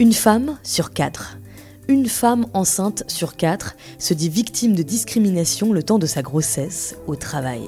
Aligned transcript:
Une 0.00 0.12
femme 0.12 0.58
sur 0.64 0.92
quatre. 0.92 1.38
Une 1.86 2.08
femme 2.08 2.46
enceinte 2.52 3.04
sur 3.06 3.36
quatre 3.36 3.76
se 4.00 4.12
dit 4.12 4.28
victime 4.28 4.74
de 4.74 4.82
discrimination 4.82 5.72
le 5.72 5.84
temps 5.84 6.00
de 6.00 6.06
sa 6.06 6.20
grossesse 6.20 6.96
au 7.06 7.14
travail. 7.14 7.62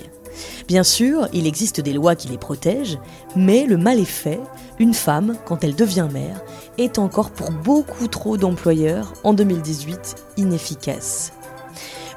Bien 0.67 0.83
sûr, 0.83 1.29
il 1.33 1.47
existe 1.47 1.81
des 1.81 1.93
lois 1.93 2.17
qui 2.17 2.27
les 2.27 2.37
protègent, 2.37 2.99
mais 3.37 3.65
le 3.65 3.77
mal 3.77 4.01
est 4.01 4.05
fait. 4.05 4.41
Une 4.81 4.93
femme, 4.93 5.37
quand 5.47 5.63
elle 5.63 5.77
devient 5.77 6.09
mère, 6.13 6.43
est 6.79 6.99
encore 6.99 7.31
pour 7.31 7.53
beaucoup 7.53 8.09
trop 8.09 8.37
d'employeurs 8.37 9.13
en 9.23 9.33
2018 9.33 10.17
inefficace. 10.37 11.33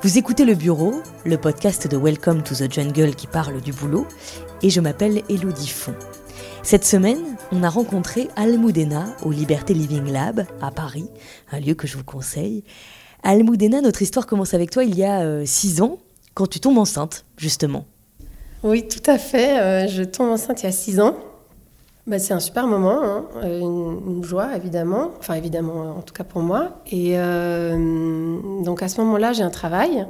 Vous 0.02 0.18
écoutez 0.18 0.44
Le 0.44 0.56
Bureau, 0.56 1.04
le 1.24 1.38
podcast 1.38 1.88
de 1.88 1.98
Welcome 1.98 2.42
to 2.42 2.56
the 2.56 2.72
Jungle 2.72 3.14
qui 3.14 3.28
parle 3.28 3.62
du 3.62 3.74
boulot, 3.74 4.08
et 4.64 4.72
je 4.72 4.82
m'appelle 4.82 5.22
Elodie 5.30 5.70
Font. 5.70 5.94
Cette 6.70 6.86
semaine, 6.86 7.36
on 7.52 7.64
a 7.64 7.70
rencontré 7.70 8.28
Almudena 8.36 9.16
au 9.26 9.32
Liberté 9.32 9.74
Living 9.74 10.12
Lab 10.12 10.46
à 10.62 10.70
Paris, 10.70 11.10
un 11.52 11.60
lieu 11.60 11.74
que 11.74 11.88
je 11.88 11.98
vous 11.98 12.04
conseille. 12.04 12.64
Almudena, 13.24 13.82
notre 13.82 14.04
histoire 14.04 14.28
commence 14.28 14.54
avec 14.54 14.70
toi 14.70 14.84
il 14.84 14.96
y 14.96 15.04
a 15.04 15.22
euh, 15.22 15.46
six 15.48 15.82
ans, 15.82 15.98
quand 16.36 16.46
tu 16.46 16.60
tombes 16.60 16.78
enceinte, 16.78 17.26
justement. 17.38 17.86
Oui, 18.62 18.88
tout 18.88 19.02
à 19.08 19.18
fait. 19.18 19.60
Euh, 19.60 19.88
je 19.88 20.04
tombe 20.04 20.30
enceinte 20.30 20.62
il 20.62 20.68
y 20.68 20.70
a 20.70 20.72
six 20.72 21.00
ans. 21.00 21.18
Bah, 22.06 22.20
c'est 22.20 22.36
un 22.36 22.40
super 22.40 22.68
moment, 22.68 23.02
hein. 23.04 23.26
euh, 23.44 23.62
une, 23.62 24.24
joie 24.24 24.56
évidemment, 24.56 25.10
enfin 25.18 25.34
évidemment 25.34 25.98
en 25.98 26.04
tout 26.04 26.14
cas 26.14 26.24
pour 26.24 26.44
moi. 26.44 26.84
Et 26.92 27.16
donc 28.64 28.84
à 28.84 28.90
ce 28.90 29.02
moment-là, 29.02 29.34
j'ai 29.34 29.42
un 29.42 29.50
travail 29.50 30.06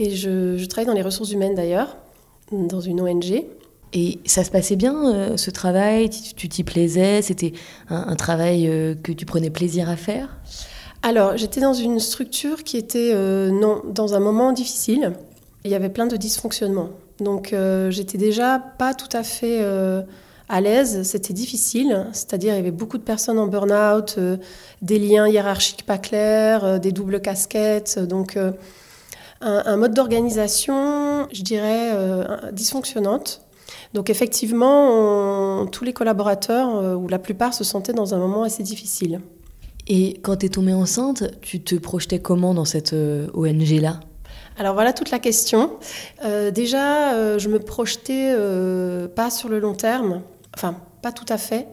et 0.00 0.10
je 0.16 0.64
travaille 0.66 0.86
dans 0.86 0.94
les 0.94 1.02
ressources 1.02 1.30
humaines 1.30 1.54
d'ailleurs, 1.54 1.96
dans 2.50 2.80
une 2.80 3.00
ONG. 3.00 3.44
Et 3.92 4.20
ça 4.24 4.44
se 4.44 4.50
passait 4.50 4.76
bien, 4.76 4.94
euh, 5.06 5.36
ce 5.36 5.50
travail? 5.50 6.10
Tu 6.10 6.48
t'y 6.48 6.62
plaisais? 6.62 7.22
C'était 7.22 7.52
un, 7.88 8.14
travail 8.14 8.68
euh, 8.68 8.94
que 8.94 9.10
tu 9.12 9.26
prenais 9.26 9.50
plaisir 9.50 9.88
à 9.88 9.96
faire? 9.96 10.38
Alors, 11.02 11.36
j'étais 11.36 11.60
dans 11.60 11.72
une 11.72 11.98
structure 11.98 12.62
qui 12.62 12.76
était 12.76 13.10
euh, 13.14 13.50
non, 13.50 13.82
dans 13.86 14.14
un 14.14 14.20
moment 14.20 14.52
difficile. 14.52 15.12
Il 15.64 15.70
y 15.70 15.74
avait 15.74 15.88
plein 15.88 16.06
de 16.06 16.16
dysfonctionnements. 16.16 16.90
Donc, 17.18 17.54
j'étais 17.90 18.16
déjà 18.16 18.58
pas 18.58 18.94
tout 18.94 19.14
à 19.14 19.22
fait 19.22 19.62
à 20.48 20.60
l'aise. 20.62 21.02
C'était 21.02 21.34
difficile. 21.34 22.06
C'est-à-dire, 22.14 22.54
il 22.54 22.56
y 22.56 22.60
avait 22.60 22.70
beaucoup 22.70 22.96
de 22.96 23.02
personnes 23.02 23.38
en 23.38 23.46
burn-out, 23.46 24.18
des 24.80 24.98
liens 24.98 25.28
hiérarchiques 25.28 25.84
pas 25.84 25.98
clairs, 25.98 26.80
des 26.80 26.92
doubles 26.92 27.20
casquettes. 27.20 27.98
Donc, 27.98 28.38
un, 28.38 28.54
un, 29.42 29.76
mode 29.76 29.92
d'organisation, 29.92 31.28
je 31.30 31.42
dirais, 31.42 31.92
dysfonctionnante. 32.52 33.42
Donc 33.94 34.10
effectivement, 34.10 35.66
tous 35.66 35.84
les 35.84 35.92
collaborateurs, 35.92 36.76
euh, 36.76 36.94
ou 36.94 37.08
la 37.08 37.18
plupart, 37.18 37.54
se 37.54 37.64
sentaient 37.64 37.92
dans 37.92 38.14
un 38.14 38.18
moment 38.18 38.42
assez 38.42 38.62
difficile. 38.62 39.20
Et 39.86 40.18
quand 40.22 40.36
tu 40.36 40.46
es 40.46 40.48
tombée 40.48 40.74
enceinte, 40.74 41.24
tu 41.40 41.60
te 41.60 41.74
projetais 41.74 42.20
comment 42.20 42.54
dans 42.54 42.64
cette 42.64 42.92
euh, 42.92 43.28
ONG-là 43.34 44.00
alors 44.58 44.74
voilà 44.74 44.92
toute 44.92 45.10
la 45.10 45.20
question. 45.20 45.78
Euh, 46.22 46.50
déjà, 46.50 47.38
je 47.38 47.48
me 47.48 47.58
projetais 47.58 48.34
pas 49.14 49.30
sur 49.30 49.48
le 49.48 49.58
long 49.58 49.72
terme, 49.72 50.20
enfin 50.54 50.76
pas 51.00 51.12
tout 51.12 51.24
à 51.30 51.38
fait. 51.38 51.66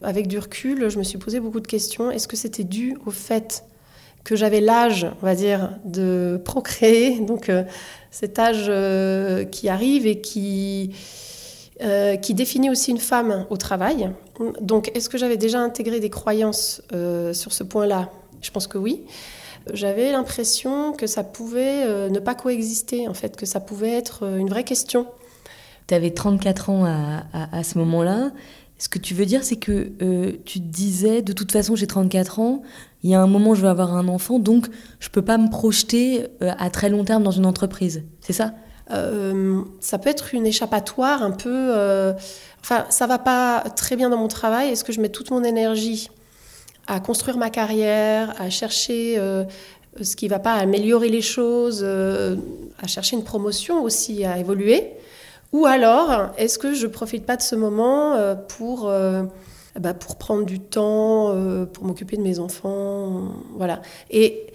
Avec 0.00 0.28
du 0.28 0.38
recul, 0.38 0.88
je 0.88 0.98
me 0.98 1.02
suis 1.02 1.18
posé 1.18 1.40
beaucoup 1.40 1.60
de 1.60 1.66
questions. 1.66 2.10
Est-ce 2.10 2.28
que 2.28 2.36
c'était 2.36 2.64
dû 2.64 2.96
au 3.04 3.10
fait 3.10 3.64
que 4.24 4.34
j'avais 4.34 4.62
l'âge, 4.62 5.06
on 5.20 5.26
va 5.26 5.34
dire, 5.34 5.76
de 5.84 6.40
procréer, 6.42 7.20
donc 7.20 7.50
cet 8.10 8.38
âge 8.38 8.72
qui 9.50 9.68
arrive 9.68 10.06
et 10.06 10.22
qui 10.22 10.94
euh, 11.82 12.16
qui 12.16 12.34
définit 12.34 12.70
aussi 12.70 12.92
une 12.92 12.98
femme 12.98 13.44
au 13.50 13.56
travail. 13.56 14.10
Donc, 14.60 14.92
est-ce 14.94 15.08
que 15.08 15.18
j'avais 15.18 15.36
déjà 15.36 15.58
intégré 15.58 15.98
des 15.98 16.10
croyances 16.10 16.80
euh, 16.92 17.32
sur 17.32 17.52
ce 17.52 17.64
point-là? 17.64 18.10
Je 18.40 18.50
pense 18.52 18.68
que 18.68 18.78
oui. 18.78 19.02
J'avais 19.72 20.12
l'impression 20.12 20.92
que 20.92 21.08
ça 21.08 21.24
pouvait 21.24 21.84
euh, 21.84 22.08
ne 22.08 22.20
pas 22.20 22.36
coexister, 22.36 23.08
en 23.08 23.14
fait, 23.14 23.36
que 23.36 23.46
ça 23.46 23.58
pouvait 23.58 23.90
être 23.90 24.22
une 24.38 24.48
vraie 24.48 24.62
question. 24.62 25.06
Tu 25.88 25.94
avais 25.94 26.10
34 26.10 26.70
ans 26.70 26.84
à, 26.84 27.64
ce 27.64 27.78
moment-là. 27.78 28.30
Ce 28.78 28.88
que 28.88 29.00
tu 29.00 29.14
veux 29.14 29.26
dire, 29.26 29.42
c'est 29.42 29.56
que 29.56 29.92
tu 30.44 30.60
te 30.60 30.64
disais, 30.64 31.20
de 31.20 31.32
toute 31.32 31.50
façon, 31.50 31.74
j'ai 31.74 31.88
34 31.88 32.38
ans, 32.38 32.62
il 33.02 33.10
y 33.10 33.14
a 33.14 33.20
un 33.20 33.26
moment, 33.26 33.54
je 33.54 33.62
vais 33.62 33.68
avoir 33.68 33.94
un 33.94 34.06
enfant, 34.06 34.38
donc 34.38 34.68
je 35.00 35.08
ne 35.08 35.12
peux 35.12 35.22
pas 35.22 35.38
me 35.38 35.50
projeter 35.50 36.26
à 36.40 36.70
très 36.70 36.88
long 36.88 37.04
terme 37.04 37.24
dans 37.24 37.32
une 37.32 37.46
entreprise. 37.46 38.04
C'est 38.20 38.32
ça? 38.32 38.54
Euh, 38.90 39.62
ça 39.80 39.98
peut 39.98 40.10
être 40.10 40.34
une 40.34 40.46
échappatoire 40.46 41.22
un 41.22 41.30
peu. 41.30 41.72
Euh, 41.76 42.12
enfin, 42.60 42.84
ça 42.90 43.06
va 43.06 43.18
pas 43.18 43.64
très 43.76 43.96
bien 43.96 44.10
dans 44.10 44.16
mon 44.16 44.28
travail. 44.28 44.70
Est-ce 44.70 44.84
que 44.84 44.92
je 44.92 45.00
mets 45.00 45.08
toute 45.08 45.30
mon 45.30 45.44
énergie 45.44 46.10
à 46.86 47.00
construire 47.00 47.36
ma 47.36 47.50
carrière, 47.50 48.34
à 48.40 48.50
chercher 48.50 49.14
euh, 49.18 49.44
ce 50.00 50.16
qui 50.16 50.28
va 50.28 50.38
pas, 50.38 50.54
à 50.54 50.60
améliorer 50.60 51.08
les 51.08 51.22
choses, 51.22 51.84
à 51.84 52.86
chercher 52.86 53.16
une 53.16 53.24
promotion 53.24 53.82
aussi, 53.82 54.24
à 54.24 54.38
évoluer? 54.38 54.90
Ou 55.52 55.66
alors, 55.66 56.30
est-ce 56.38 56.58
que 56.58 56.72
je 56.74 56.86
profite 56.86 57.26
pas 57.26 57.36
de 57.36 57.42
ce 57.42 57.54
moment 57.54 58.16
pour 58.48 58.90
bah, 59.78 59.94
pour 59.94 60.16
prendre 60.16 60.44
du 60.44 60.60
temps, 60.60 61.34
pour 61.72 61.84
m'occuper 61.84 62.16
de 62.16 62.22
mes 62.22 62.38
enfants, 62.38 63.32
voilà. 63.56 63.82
Et 64.10 64.46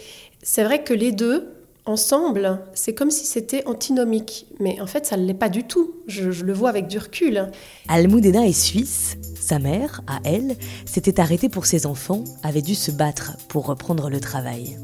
c'est 0.41 0.63
vrai 0.63 0.83
que 0.83 0.93
les 0.93 1.11
deux, 1.11 1.56
ensemble, 1.89 2.59
c'est 2.73 2.93
comme 2.93 3.11
si 3.11 3.25
c'était 3.25 3.65
antinomique. 3.67 4.47
Mais 4.59 4.79
en 4.81 4.87
fait, 4.87 5.05
ça 5.05 5.17
ne 5.17 5.25
l'est 5.25 5.33
pas 5.33 5.49
du 5.49 5.63
tout. 5.65 5.95
Je, 6.07 6.29
le 6.29 6.53
vois 6.53 6.69
avec 6.69 6.87
du 6.87 6.97
recul. 6.97 7.51
Almudena 7.87 8.45
est 8.45 8.53
suisse. 8.53 9.17
Sa 9.39 9.59
mère, 9.59 10.01
à 10.07 10.19
elle, 10.23 10.55
s'était 10.85 11.19
arrêtée 11.19 11.49
pour 11.49 11.65
ses 11.65 11.85
enfants, 11.85 12.23
avait 12.43 12.61
dû 12.61 12.75
se 12.75 12.91
battre 12.91 13.37
pour 13.47 13.65
reprendre 13.65 14.09
le 14.09 14.19
travail. 14.19 14.77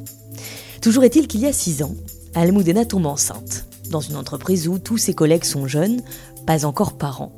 Toujours 0.82 1.04
est-il 1.04 1.28
qu'il 1.28 1.42
y 1.42 1.48
a 1.48 1.54
six 1.54 1.84
ans, 1.84 1.96
Almudena 2.36 2.86
tombe 2.86 3.06
enceinte, 3.06 3.66
dans 3.90 4.02
une 4.02 4.16
entreprise 4.16 4.68
où 4.68 4.80
tous 4.80 4.98
ses 4.98 5.14
collègues 5.14 5.44
sont 5.44 5.68
jeunes, 5.68 6.02
pas 6.46 6.66
encore 6.66 6.98
parents. 6.98 7.32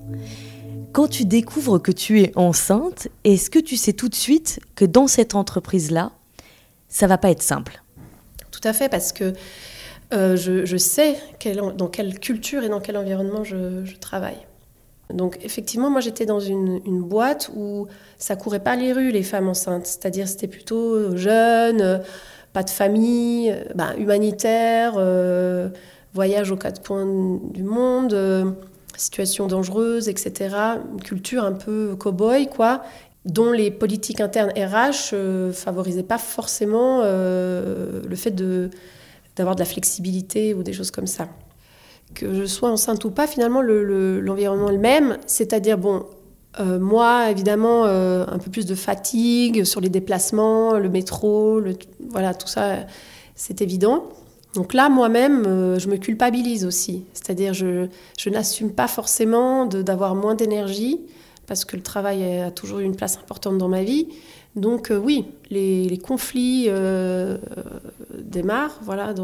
Quand 0.94 1.08
tu 1.08 1.26
découvres 1.26 1.82
que 1.82 1.92
tu 1.92 2.22
es 2.22 2.32
enceinte, 2.36 3.10
est-ce 3.24 3.50
que 3.50 3.60
tu 3.60 3.76
sais 3.76 3.94
tout 3.94 4.10
de 4.10 4.16
suite 4.16 4.60
que 4.76 4.86
dans 4.86 5.08
cette 5.08 5.36
entreprise-là, 5.36 6.12
ça 6.88 7.08
va 7.08 7.18
pas 7.18 7.32
être 7.32 7.44
simple? 7.44 7.85
Fait, 8.74 8.90
parce 8.90 9.12
que 9.12 9.34
euh, 10.14 10.36
je, 10.36 10.78
sais 10.78 11.18
dans 11.78 11.88
quelle 11.88 12.20
culture 12.20 12.64
et 12.64 12.70
dans 12.70 12.80
quel 12.80 12.98
environnement 12.98 13.44
je, 13.44 13.96
travaille. 14.00 14.38
Donc 15.14 15.38
effectivement, 15.44 15.90
moi 15.90 16.02
j'étais 16.02 16.26
dans 16.26 16.40
une, 16.40 16.80
boîte 17.02 17.52
où 17.56 17.88
ça 18.18 18.36
courait 18.36 18.60
pas 18.60 18.76
les 18.76 18.94
rues 18.94 19.12
les 19.12 19.24
femmes 19.24 19.48
enceintes, 19.48 19.86
c'est-à-dire 19.86 20.28
c'était 20.28 20.48
plutôt 20.48 21.16
jeune, 21.16 22.02
pas 22.54 22.64
de 22.64 22.70
famille, 22.70 23.56
bah, 23.76 23.94
humanitaire, 23.98 24.94
euh, 24.98 25.70
voyage 26.14 26.52
aux 26.52 26.56
quatre 26.56 26.82
coins 26.82 27.40
du 27.52 27.64
monde, 27.64 28.14
euh, 28.14 28.52
situation 28.96 29.48
dangereuse, 29.48 30.08
etc. 30.08 30.56
Culture 31.04 31.44
un 31.44 31.54
peu 31.54 31.96
cow-boy 32.00 32.48
quoi, 32.48 32.84
dont 33.26 33.52
les 33.52 33.72
politiques 33.72 34.22
internes 34.22 34.52
RH 34.56 35.14
euh, 35.14 35.52
favorisaient 35.52 36.04
pas 36.04 36.20
forcément 36.20 37.02
euh, 37.04 38.02
le 38.08 38.16
fait 38.16 38.32
d'avoir 39.36 39.56
de, 39.56 39.60
la 39.60 39.66
flexibilité 39.66 40.54
ou 40.54 40.64
des 40.64 40.74
choses 40.74 40.92
comme 40.92 41.08
ça. 41.08 41.28
Que 42.14 42.34
je 42.36 42.46
sois 42.46 42.70
enceinte 42.70 43.04
ou 43.04 43.10
pas, 43.10 43.26
finalement, 43.26 43.62
l'environnement 43.64 44.68
le, 44.68 44.74
est 44.74 44.78
le 44.78 44.82
même. 44.82 45.18
C'est-à-dire, 45.26 45.80
bon, 45.80 46.06
euh, 46.60 46.80
moi, 46.80 47.32
évidemment, 47.32 47.86
un 47.86 48.38
peu 48.38 48.52
plus 48.52 48.68
de 48.68 48.76
fatigue 48.76 49.64
sur 49.64 49.82
les 49.82 49.90
déplacements, 49.90 50.78
le 50.78 50.88
métro, 50.88 51.60
le, 51.60 51.76
voilà, 52.12 52.36
tout 52.36 52.48
ça, 52.48 52.86
c'est 53.34 53.62
évident. 53.62 54.04
Donc 54.54 54.74
là, 54.76 54.88
moi-même, 54.88 55.78
je 55.80 55.90
me 55.90 55.98
culpabilise 55.98 56.64
aussi. 56.64 57.06
C'est-à-dire, 57.14 57.56
je, 57.56 57.88
je 58.20 58.30
n'assume 58.30 58.72
pas 58.72 58.88
forcément 58.88 59.66
d'avoir 59.66 60.14
moins 60.14 60.36
d'énergie 60.36 61.02
parce 61.48 61.66
que 61.66 61.76
le 61.76 61.84
travail 61.84 62.40
a 62.40 62.52
toujours 62.52 62.80
eu 62.80 62.84
une 62.84 62.96
place 62.96 63.18
importante 63.18 63.58
dans 63.58 63.68
ma 63.68 63.84
vie. 63.84 64.08
Donc 64.56 64.90
euh, 64.90 64.98
oui, 64.98 65.26
les, 65.50 65.98
conflits 65.98 66.66
euh, 66.68 67.38
démarrent. 68.18 68.80
Voilà, 68.84 69.14
je 69.16 69.24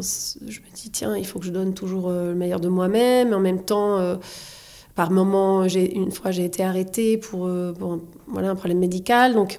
me 0.00 0.74
dis, 0.74 0.90
tiens, 0.90 1.16
il 1.16 1.26
faut 1.26 1.38
que 1.38 1.46
je 1.46 1.50
donne 1.50 1.74
toujours 1.74 2.08
euh, 2.08 2.30
le 2.30 2.34
meilleur 2.34 2.60
de 2.60 2.68
moi-même. 2.68 3.32
En 3.32 3.40
même 3.40 3.64
temps, 3.64 4.18
par 4.94 5.10
moment, 5.10 5.64
une 5.64 6.12
fois, 6.12 6.30
j'ai 6.30 6.44
été 6.44 6.62
arrêtée 6.62 7.16
pour, 7.16 7.48
voilà, 8.28 8.50
un 8.50 8.54
problème 8.54 8.78
médical. 8.78 9.34
Donc 9.34 9.58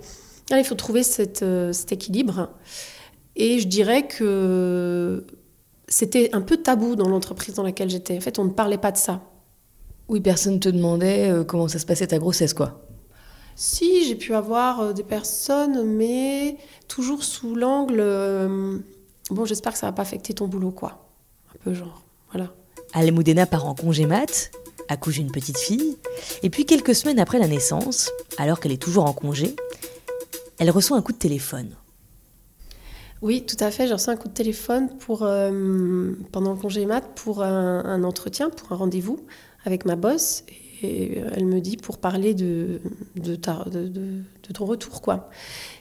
il 0.51 0.63
faut 0.63 0.75
trouver 0.75 1.03
cet 1.03 1.43
équilibre. 1.91 2.49
Et 3.35 3.59
je 3.59 3.67
dirais 3.67 4.07
que 4.07 5.25
c'était 5.87 6.29
un 6.33 6.41
peu 6.41 6.57
tabou 6.57 6.95
dans 6.95 7.09
l'entreprise 7.09 7.55
dans 7.55 7.63
laquelle 7.63 7.89
j'étais. 7.89 8.17
En 8.17 8.21
fait, 8.21 8.39
on 8.39 8.45
ne 8.45 8.51
parlait 8.51 8.77
pas 8.77 8.91
de 8.91 8.97
ça. 8.97 9.21
Oui, 10.07 10.19
personne 10.19 10.59
te 10.59 10.69
demandait 10.69 11.29
euh, 11.29 11.43
comment 11.43 11.67
ça 11.67 11.79
se 11.79 11.85
passait 11.85 12.07
ta 12.07 12.19
grossesse, 12.19 12.53
quoi. 12.53 12.85
Si, 13.55 14.05
j'ai 14.05 14.15
pu 14.15 14.35
avoir 14.35 14.81
euh, 14.81 14.93
des 14.93 15.03
personnes, 15.03 15.83
mais 15.83 16.57
toujours 16.87 17.23
sous 17.23 17.55
l'angle. 17.55 17.99
Euh, 17.99 18.77
bon, 19.31 19.45
j'espère 19.45 19.73
que 19.73 19.79
ça 19.79 19.87
va 19.87 19.93
pas 19.93 20.03
affecter 20.03 20.33
ton 20.33 20.47
boulot, 20.47 20.71
quoi. 20.71 21.09
Un 21.53 21.57
peu 21.63 21.73
genre, 21.73 22.03
voilà. 22.31 22.53
Almudena 22.93 23.45
part 23.45 23.65
en 23.65 23.73
congé 23.73 24.05
mat, 24.05 24.51
accouche 24.89 25.17
une 25.17 25.31
petite 25.31 25.57
fille, 25.57 25.97
et 26.43 26.49
puis 26.49 26.65
quelques 26.65 26.93
semaines 26.93 27.19
après 27.19 27.39
la 27.39 27.47
naissance, 27.47 28.11
alors 28.37 28.59
qu'elle 28.59 28.71
est 28.71 28.81
toujours 28.81 29.05
en 29.05 29.13
congé, 29.13 29.55
elle 30.59 30.69
reçoit 30.69 30.97
un 30.97 31.01
coup 31.01 31.11
de 31.11 31.17
téléphone. 31.17 31.75
Oui, 33.21 33.45
tout 33.45 33.57
à 33.59 33.71
fait. 33.71 33.87
J'ai 33.87 33.93
reçu 33.93 34.09
un 34.09 34.17
coup 34.17 34.27
de 34.27 34.33
téléphone 34.33 34.89
pour, 34.99 35.23
euh, 35.23 36.11
pendant 36.31 36.53
le 36.53 36.59
congé 36.59 36.85
mat 36.85 37.01
pour 37.15 37.41
un, 37.41 38.03
entretien, 38.03 38.49
pour 38.49 38.71
un 38.71 38.75
rendez-vous 38.75 39.25
avec 39.65 39.85
ma 39.85 39.95
boss. 39.95 40.43
Et 40.83 41.19
elle 41.33 41.45
me 41.45 41.61
dit 41.61 41.77
pour 41.77 41.97
parler 41.97 42.33
de, 42.33 42.81
de, 43.15 43.35
ton 43.35 44.65
retour, 44.65 45.01
quoi. 45.01 45.29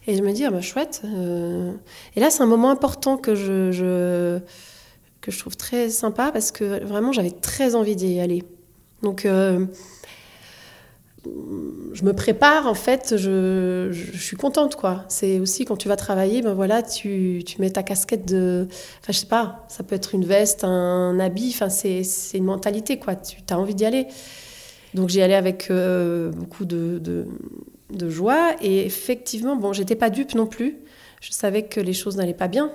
Et 0.06 0.16
je 0.16 0.22
me 0.22 0.32
dis, 0.32 0.44
ah 0.44 0.50
bah, 0.50 0.60
chouette. 0.60 1.02
Euh. 1.04 1.72
Et 2.16 2.20
là, 2.20 2.30
c'est 2.30 2.42
un 2.42 2.46
moment 2.46 2.70
important 2.70 3.16
que 3.16 3.34
je, 3.34 4.40
que 5.20 5.30
je 5.30 5.38
trouve 5.38 5.56
très 5.56 5.90
sympa 5.90 6.30
parce 6.32 6.52
que 6.52 6.84
vraiment, 6.84 7.12
j'avais 7.12 7.32
très 7.32 7.74
envie 7.74 7.96
d'y 7.96 8.20
aller. 8.20 8.44
Donc, 9.02 9.26
euh, 9.26 9.66
je 11.92 12.04
me 12.04 12.12
prépare, 12.12 12.66
en 12.66 12.74
fait, 12.74 13.14
je, 13.16 13.90
suis 14.14 14.36
contente, 14.36 14.76
quoi. 14.76 15.04
C'est 15.08 15.40
aussi 15.40 15.64
quand 15.64 15.76
tu 15.76 15.88
vas 15.88 15.96
travailler, 15.96 16.42
ben 16.42 16.54
voilà, 16.54 16.82
tu, 16.82 17.44
mets 17.58 17.70
ta 17.70 17.82
casquette 17.82 18.26
de. 18.26 18.66
Enfin, 19.00 19.12
je 19.12 19.18
sais 19.18 19.26
pas, 19.26 19.64
ça 19.68 19.82
peut 19.82 19.94
être 19.94 20.14
une 20.14 20.24
veste, 20.24 20.64
un 20.64 21.18
habit, 21.20 21.52
enfin, 21.54 21.68
c'est 21.70 22.02
une 22.34 22.44
mentalité, 22.44 22.98
quoi. 22.98 23.14
Tu 23.14 23.38
as 23.48 23.58
envie 23.58 23.74
d'y 23.74 23.84
aller. 23.84 24.06
Donc, 24.94 25.08
j'y 25.08 25.22
allais 25.22 25.34
avec 25.34 25.70
euh, 25.70 26.30
beaucoup 26.30 26.64
de, 26.64 26.98
de, 26.98 27.26
de, 27.90 28.08
joie. 28.10 28.54
Et 28.60 28.84
effectivement, 28.86 29.56
bon, 29.56 29.72
j'étais 29.72 29.96
pas 29.96 30.10
dupe 30.10 30.34
non 30.34 30.46
plus. 30.46 30.78
Je 31.20 31.32
savais 31.32 31.64
que 31.64 31.80
les 31.80 31.94
choses 31.94 32.16
n'allaient 32.16 32.34
pas 32.34 32.48
bien. 32.48 32.70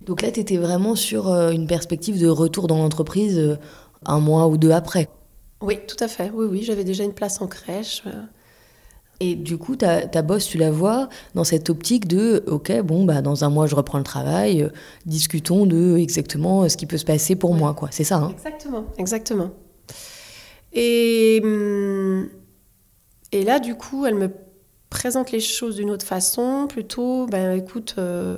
Donc 0.00 0.22
là, 0.22 0.30
tu 0.30 0.40
étais 0.40 0.56
vraiment 0.56 0.94
sur 0.94 1.28
euh, 1.28 1.50
une 1.50 1.66
perspective 1.66 2.20
de 2.20 2.28
retour 2.28 2.66
dans 2.66 2.78
l'entreprise 2.78 3.38
euh, 3.38 3.56
un 4.06 4.20
mois 4.20 4.48
ou 4.48 4.56
deux 4.56 4.70
après 4.70 5.08
oui, 5.64 5.78
tout 5.86 5.96
à 6.00 6.08
fait. 6.08 6.30
Oui, 6.34 6.46
oui, 6.50 6.62
j'avais 6.62 6.84
déjà 6.84 7.04
une 7.04 7.12
place 7.12 7.40
en 7.40 7.46
crèche. 7.46 8.02
Euh. 8.06 8.22
Et 9.20 9.36
du 9.36 9.58
coup, 9.58 9.76
ta, 9.76 10.06
ta 10.06 10.22
boss, 10.22 10.46
tu 10.46 10.58
la 10.58 10.70
vois 10.70 11.08
dans 11.34 11.44
cette 11.44 11.70
optique 11.70 12.08
de, 12.08 12.42
ok, 12.46 12.80
bon, 12.82 13.04
bah, 13.04 13.22
dans 13.22 13.44
un 13.44 13.50
mois, 13.50 13.66
je 13.66 13.74
reprends 13.74 13.98
le 13.98 14.04
travail, 14.04 14.62
euh, 14.62 14.68
discutons 15.06 15.66
de 15.66 15.96
exactement 15.96 16.68
ce 16.68 16.76
qui 16.76 16.86
peut 16.86 16.98
se 16.98 17.04
passer 17.04 17.36
pour 17.36 17.54
moi, 17.54 17.74
quoi. 17.74 17.88
C'est 17.92 18.04
ça, 18.04 18.16
hein 18.16 18.30
Exactement, 18.32 18.86
exactement. 18.98 19.50
Et, 20.72 21.40
hum, 21.44 22.28
et 23.30 23.44
là, 23.44 23.60
du 23.60 23.76
coup, 23.76 24.04
elle 24.04 24.16
me 24.16 24.30
présente 24.90 25.30
les 25.30 25.40
choses 25.40 25.76
d'une 25.76 25.90
autre 25.90 26.06
façon, 26.06 26.66
plutôt, 26.68 27.26
ben, 27.26 27.52
écoute, 27.52 27.94
euh, 27.98 28.36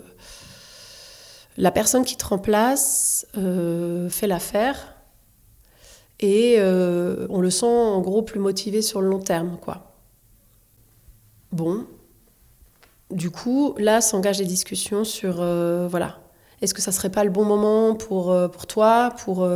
la 1.56 1.70
personne 1.70 2.04
qui 2.04 2.16
te 2.16 2.26
remplace 2.26 3.26
fait 3.32 4.26
l'affaire 4.26 4.95
et 6.20 6.56
euh, 6.58 7.26
on 7.30 7.40
le 7.40 7.50
sent 7.50 7.66
en 7.66 8.00
gros 8.00 8.22
plus 8.22 8.40
motivé 8.40 8.82
sur 8.82 9.00
le 9.00 9.08
long 9.08 9.18
terme, 9.18 9.58
quoi. 9.60 9.92
Bon, 11.52 11.86
du 13.10 13.30
coup, 13.30 13.74
là 13.78 14.00
s'engagent 14.00 14.38
des 14.38 14.46
discussions 14.46 15.04
sur, 15.04 15.40
euh, 15.40 15.86
voilà, 15.88 16.20
est-ce 16.62 16.74
que 16.74 16.82
ça 16.82 16.92
serait 16.92 17.10
pas 17.10 17.24
le 17.24 17.30
bon 17.30 17.44
moment 17.44 17.94
pour, 17.94 18.32
euh, 18.32 18.48
pour 18.48 18.66
toi, 18.66 19.14
pour 19.24 19.48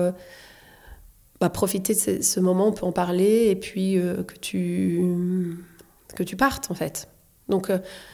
bah, 1.41 1.51
profiter 1.51 1.95
de 1.95 2.23
ce, 2.23 2.41
moment, 2.41 2.69
on 2.69 2.73
peut 2.73 2.87
en 2.87 2.93
parler, 2.93 3.49
et 3.49 3.57
puis 3.57 3.95
que, 3.95 4.37
tu, 4.41 5.57
que 6.15 6.23
tu 6.23 6.37
partes, 6.37 6.71
en 6.71 6.75
fait. 6.75 7.09
Donc, 7.49 7.73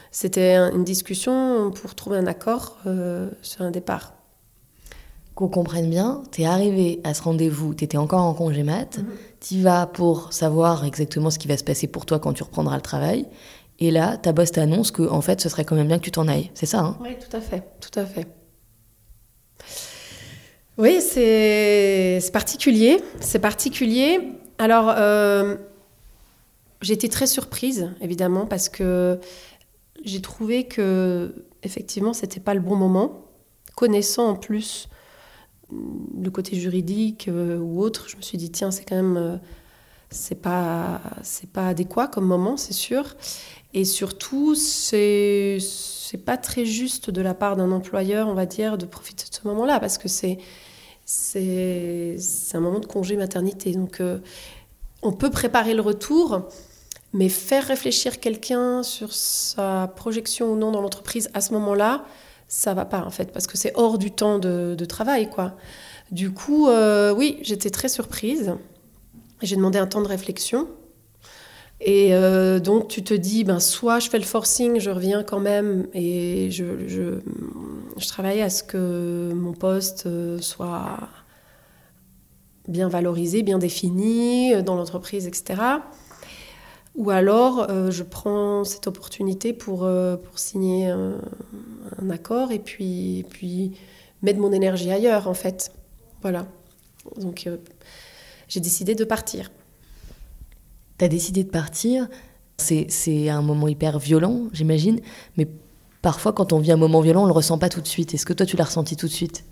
c'était 0.09 0.55
une 0.55 0.83
discussion 0.83 1.71
pour 1.71 1.93
trouver 1.93 2.17
un 2.17 2.27
accord 2.27 2.79
sur 3.41 3.61
un 3.61 3.71
départ 3.71 4.16
qu'on 5.37 5.49
comprenne 5.49 5.87
bien, 5.87 6.23
tu 6.31 6.41
es 6.41 6.45
arrivé 6.45 6.99
à 7.03 7.13
ce 7.13 7.21
rendez-vous, 7.21 7.75
tu 7.75 7.83
étais 7.83 7.97
encore 7.97 8.21
en 8.21 8.33
congé 8.33 8.63
mat, 8.63 8.97
mhm. 8.97 9.05
tu 9.39 9.61
vas 9.61 9.85
pour 9.85 10.33
savoir 10.33 10.83
exactement 10.83 11.29
ce 11.29 11.37
qui 11.37 11.47
va 11.47 11.55
se 11.57 11.63
passer 11.63 11.85
pour 11.85 12.07
toi 12.07 12.17
quand 12.17 12.33
tu 12.33 12.41
reprendras 12.41 12.75
le 12.75 12.81
travail. 12.81 13.27
Et 13.77 13.91
là, 13.91 14.17
ta 14.17 14.33
boss 14.33 14.51
t'annonce 14.51 14.89
que 14.89 15.03
en 15.03 15.21
fait, 15.21 15.39
ce 15.39 15.47
serait 15.47 15.63
quand 15.63 15.75
même 15.75 15.87
bien 15.87 15.99
que 15.99 16.03
tu 16.03 16.11
t'en 16.11 16.27
ailles. 16.27 16.49
C'est 16.55 16.65
ça 16.65 16.79
hein? 16.79 16.97
Oui, 17.01 17.11
tout 17.19 17.37
à 17.37 17.39
fait, 17.39 17.63
tout 17.79 17.99
à 17.99 18.05
fait. 18.07 18.25
Oui, 20.79 21.01
c'est 21.01 22.19
particulier. 22.33 22.99
C'est 23.19 23.37
particulier. 23.37 24.19
Alors, 24.57 24.91
euh, 24.97 25.55
j'ai 26.81 26.93
été 26.93 27.09
très 27.09 27.27
surprise, 27.27 27.91
évidemment, 28.01 28.47
parce 28.47 28.69
que 28.69 29.19
j'ai 30.03 30.21
trouvé 30.21 30.63
que, 30.63 31.45
effectivement, 31.61 32.13
c'était 32.13 32.39
pas 32.39 32.55
le 32.55 32.59
bon 32.59 32.75
moment. 32.75 33.23
Connaissant 33.75 34.29
en 34.29 34.35
plus 34.35 34.89
le 35.71 36.29
côté 36.29 36.55
juridique 36.55 37.27
euh, 37.27 37.57
ou 37.57 37.81
autre, 37.81 38.07
je 38.09 38.17
me 38.17 38.21
suis 38.21 38.37
dit 38.37 38.51
tiens 38.51 38.71
c'est 38.71 38.85
quand 38.85 38.95
même 38.95 39.17
euh, 39.17 39.37
c'est 40.09 40.41
pas 40.41 41.01
c'est 41.23 41.49
pas 41.49 41.67
adéquat 41.67 42.07
comme 42.07 42.25
moment 42.25 42.57
c'est 42.57 42.73
sûr. 42.73 43.15
Et 43.73 43.85
surtout 43.85 44.55
c'est 44.55 45.57
c'est 45.59 46.23
pas 46.23 46.37
très 46.37 46.65
juste 46.65 47.09
de 47.09 47.21
la 47.21 47.33
part 47.33 47.55
d'un 47.57 47.71
employeur 47.71 48.27
on 48.27 48.33
va 48.33 48.45
dire 48.45 48.77
de 48.77 48.85
profiter 48.85 49.25
de 49.29 49.35
ce 49.35 49.47
moment-là 49.47 49.79
parce 49.79 49.97
que 49.97 50.07
c'est 50.07 50.37
c'est 51.05 52.17
un 52.53 52.59
moment 52.59 52.79
de 52.79 52.85
congé 52.85 53.17
maternité. 53.17 53.71
Donc 53.71 53.99
euh, 53.99 54.19
on 55.01 55.11
peut 55.11 55.29
préparer 55.29 55.73
le 55.73 55.81
retour 55.81 56.47
mais 57.13 57.29
faire 57.29 57.65
réfléchir 57.65 58.19
quelqu'un 58.19 58.83
sur 58.83 59.13
sa 59.13 59.91
projection 59.95 60.51
ou 60.51 60.55
non 60.55 60.71
dans 60.71 60.81
l'entreprise 60.81 61.29
à 61.33 61.41
ce 61.41 61.53
moment-là 61.53 62.05
ça 62.47 62.73
va 62.73 62.85
pas 62.85 63.03
en 63.03 63.09
fait, 63.09 63.31
parce 63.31 63.47
que 63.47 63.57
c'est 63.57 63.71
hors 63.75 63.97
du 63.97 64.11
temps 64.11 64.39
de, 64.39 64.85
travail, 64.85 65.29
quoi. 65.29 65.55
Du 66.11 66.31
coup, 66.31 66.69
euh, 66.69 67.13
oui, 67.13 67.37
j'étais 67.41 67.69
très 67.69 67.89
surprise. 67.89 68.53
J'ai 69.41 69.55
demandé 69.55 69.77
un 69.77 69.87
temps 69.87 70.01
de 70.01 70.07
réflexion. 70.07 70.69
Et 71.79 72.15
euh, 72.15 72.59
donc, 72.59 72.87
tu 72.87 73.03
te 73.03 73.13
dis, 73.13 73.43
ben, 73.43 73.59
soit 73.59 73.99
je 73.99 74.09
fais 74.09 74.17
le 74.17 74.23
forcing, 74.23 74.79
je 74.79 74.89
reviens 74.89 75.23
quand 75.23 75.39
même, 75.39 75.87
et 75.93 76.49
je, 76.49 77.19
travaille 78.07 78.41
à 78.41 78.49
ce 78.49 78.63
que 78.63 79.31
mon 79.35 79.53
poste 79.53 80.05
euh, 80.07 80.39
soit 80.39 80.97
bien 82.67 82.89
valorisé, 82.89 83.43
bien 83.43 83.59
défini 83.59 84.63
dans 84.63 84.75
l'entreprise, 84.75 85.27
etc. 85.27 85.61
Ou 86.97 87.11
alors, 87.11 87.67
je 87.91 88.03
prends 88.03 88.63
cette 88.63 88.87
opportunité 88.87 89.53
pour, 89.53 89.79
pour 89.79 90.39
signer 90.39 90.87
un, 90.89 91.21
un 92.01 92.09
accord 92.09 92.51
et 92.51 92.59
puis, 92.59 93.25
puis 93.29 93.73
mettre 94.21 94.39
mon 94.39 94.51
énergie 94.51 94.91
ailleurs, 94.91 95.27
en 95.27 95.33
fait. 95.33 95.71
Voilà. 96.21 96.47
Donc, 97.19 97.47
euh, 97.47 97.57
j'ai 98.47 98.59
décidé 98.59 98.95
de 98.95 99.03
partir. 99.03 99.51
Tu 100.97 101.05
as 101.05 101.07
décidé 101.07 101.43
de 101.43 101.49
partir. 101.49 102.07
C'est 102.57 103.29
un 103.29 103.41
moment 103.41 103.67
hyper 103.67 103.99
violent, 103.99 104.47
j'imagine. 104.51 104.99
Mais 105.37 105.47
parfois, 106.01 106.33
quand 106.33 106.53
on 106.53 106.59
vit 106.59 106.71
un 106.71 106.77
moment 106.77 107.01
violent, 107.01 107.23
on 107.23 107.27
le 107.27 107.31
ressent 107.31 107.59
pas 107.59 107.69
tout 107.69 107.81
de 107.81 107.87
suite. 107.87 108.13
Est-ce 108.13 108.25
que 108.25 108.33
toi, 108.33 108.45
tu 108.45 108.57
l'as 108.57 108.63
ressenti 108.63 108.95
tout 108.95 109.07
de 109.07 109.13
suite? 109.13 109.43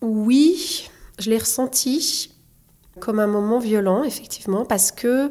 Oui, 0.00 0.88
je 1.18 1.28
l'ai 1.28 1.38
ressenti 1.38 2.31
comme 3.00 3.18
un 3.18 3.26
moment 3.26 3.58
violent, 3.58 4.04
effectivement, 4.04 4.64
parce 4.64 4.92
que 4.92 5.30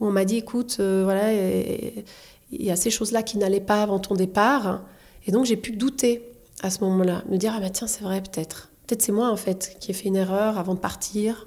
on 0.00 0.10
m'a 0.10 0.24
dit, 0.24 0.38
écoute, 0.38 0.76
euh, 0.80 1.02
voilà, 1.04 1.32
il 1.32 2.04
y 2.50 2.70
a 2.70 2.76
ces 2.76 2.90
choses-là 2.90 3.22
qui 3.22 3.38
n'allaient 3.38 3.60
pas 3.60 3.82
avant 3.82 3.98
ton 3.98 4.14
départ. 4.14 4.82
Et 5.26 5.32
donc 5.32 5.46
j'ai 5.46 5.56
pu 5.56 5.72
douter 5.72 6.30
à 6.62 6.70
ce 6.70 6.80
moment-là, 6.84 7.22
me 7.28 7.36
dire, 7.36 7.52
ah 7.56 7.60
bah 7.60 7.70
tiens, 7.70 7.86
c'est 7.86 8.02
vrai 8.02 8.20
peut-être. 8.20 8.70
Peut-être 8.86 9.02
c'est 9.02 9.12
moi 9.12 9.30
en 9.30 9.36
fait 9.36 9.76
qui 9.80 9.90
ai 9.90 9.94
fait 9.94 10.08
une 10.08 10.16
erreur 10.16 10.58
avant 10.58 10.74
de 10.74 10.80
partir. 10.80 11.46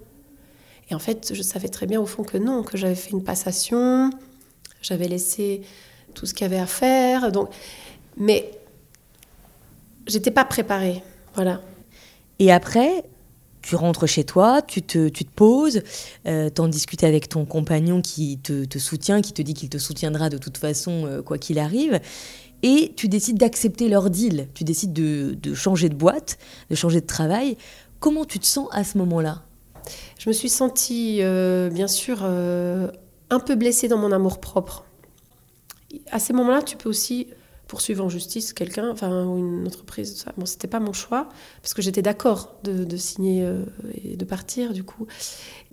Et 0.89 0.95
en 0.95 0.99
fait, 0.99 1.33
je 1.33 1.41
savais 1.41 1.67
très 1.67 1.85
bien 1.85 1.99
au 1.99 2.05
fond 2.05 2.23
que 2.23 2.37
non, 2.37 2.63
que 2.63 2.77
j'avais 2.77 2.95
fait 2.95 3.11
une 3.11 3.23
passation, 3.23 4.09
j'avais 4.81 5.07
laissé 5.07 5.61
tout 6.13 6.25
ce 6.25 6.33
qu'il 6.33 6.45
y 6.45 6.49
avait 6.49 6.61
à 6.61 6.65
faire. 6.65 7.31
Donc, 7.31 7.49
mais 8.15 8.51
j'étais 10.07 10.31
pas 10.31 10.45
préparée, 10.45 11.03
voilà. 11.35 11.61
Et 12.39 12.51
après, 12.51 13.03
tu 13.67 13.75
rentres 13.75 14.07
chez 14.07 14.23
toi, 14.23 14.61
tu 14.61 14.81
te, 14.81 15.09
tu 15.09 15.25
te 15.25 15.29
poses, 15.29 15.81
euh, 16.25 16.49
t'en 16.49 16.69
discutes 16.69 17.03
avec 17.03 17.27
ton 17.27 17.43
compagnon 17.43 18.01
qui 18.01 18.37
te, 18.37 18.79
soutient, 18.79 19.21
qui 19.21 19.33
te 19.33 19.41
dit 19.41 19.53
qu'il 19.53 19.67
te 19.67 19.77
soutiendra 19.77 20.29
de 20.29 20.37
toute 20.37 20.57
façon, 20.57 21.05
euh, 21.05 21.21
quoi 21.21 21.37
qu'il 21.37 21.59
arrive, 21.59 21.99
et 22.63 22.93
tu 22.95 23.09
décides 23.09 23.37
d'accepter 23.37 23.89
leur 23.89 24.09
deal, 24.09 24.47
tu 24.53 24.63
décides 24.63 24.93
de, 24.93 25.53
changer 25.53 25.89
de 25.89 25.95
boîte, 25.95 26.37
de 26.69 26.75
changer 26.75 27.01
de 27.01 27.05
travail. 27.05 27.57
Comment 27.99 28.23
tu 28.23 28.39
te 28.39 28.45
sens 28.45 28.69
à 28.71 28.85
ce 28.85 28.97
moment-là? 28.99 29.43
Je 30.17 30.29
me 30.29 30.33
suis 30.33 30.49
sentie, 30.49 31.17
euh, 31.21 31.69
bien 31.69 31.89
sûr, 31.89 32.23
un 32.23 33.39
peu 33.45 33.55
blessée 33.55 33.89
dans 33.89 33.97
mon 33.97 34.13
amour-propre. 34.13 34.85
À 36.09 36.19
ces 36.19 36.31
moments-là, 36.31 36.61
tu 36.61 36.77
peux 36.77 36.87
aussi 36.87 37.27
poursuivre 37.67 38.03
en 38.03 38.09
justice 38.09 38.53
quelqu'un, 38.53 38.89
enfin, 38.89 39.25
ou 39.25 39.37
une 39.37 39.67
entreprise. 39.67 40.15
Ça. 40.17 40.33
Bon, 40.37 40.45
c'était 40.45 40.67
pas 40.67 40.79
mon 40.79 40.93
choix, 40.93 41.29
parce 41.61 41.73
que 41.73 41.81
j'étais 41.81 42.01
d'accord 42.01 42.55
de, 42.63 42.97
signer 42.97 43.43
euh, 43.43 43.63
et 43.93 44.15
de 44.15 44.25
partir, 44.25 44.73
du 44.73 44.83
coup. 44.83 45.07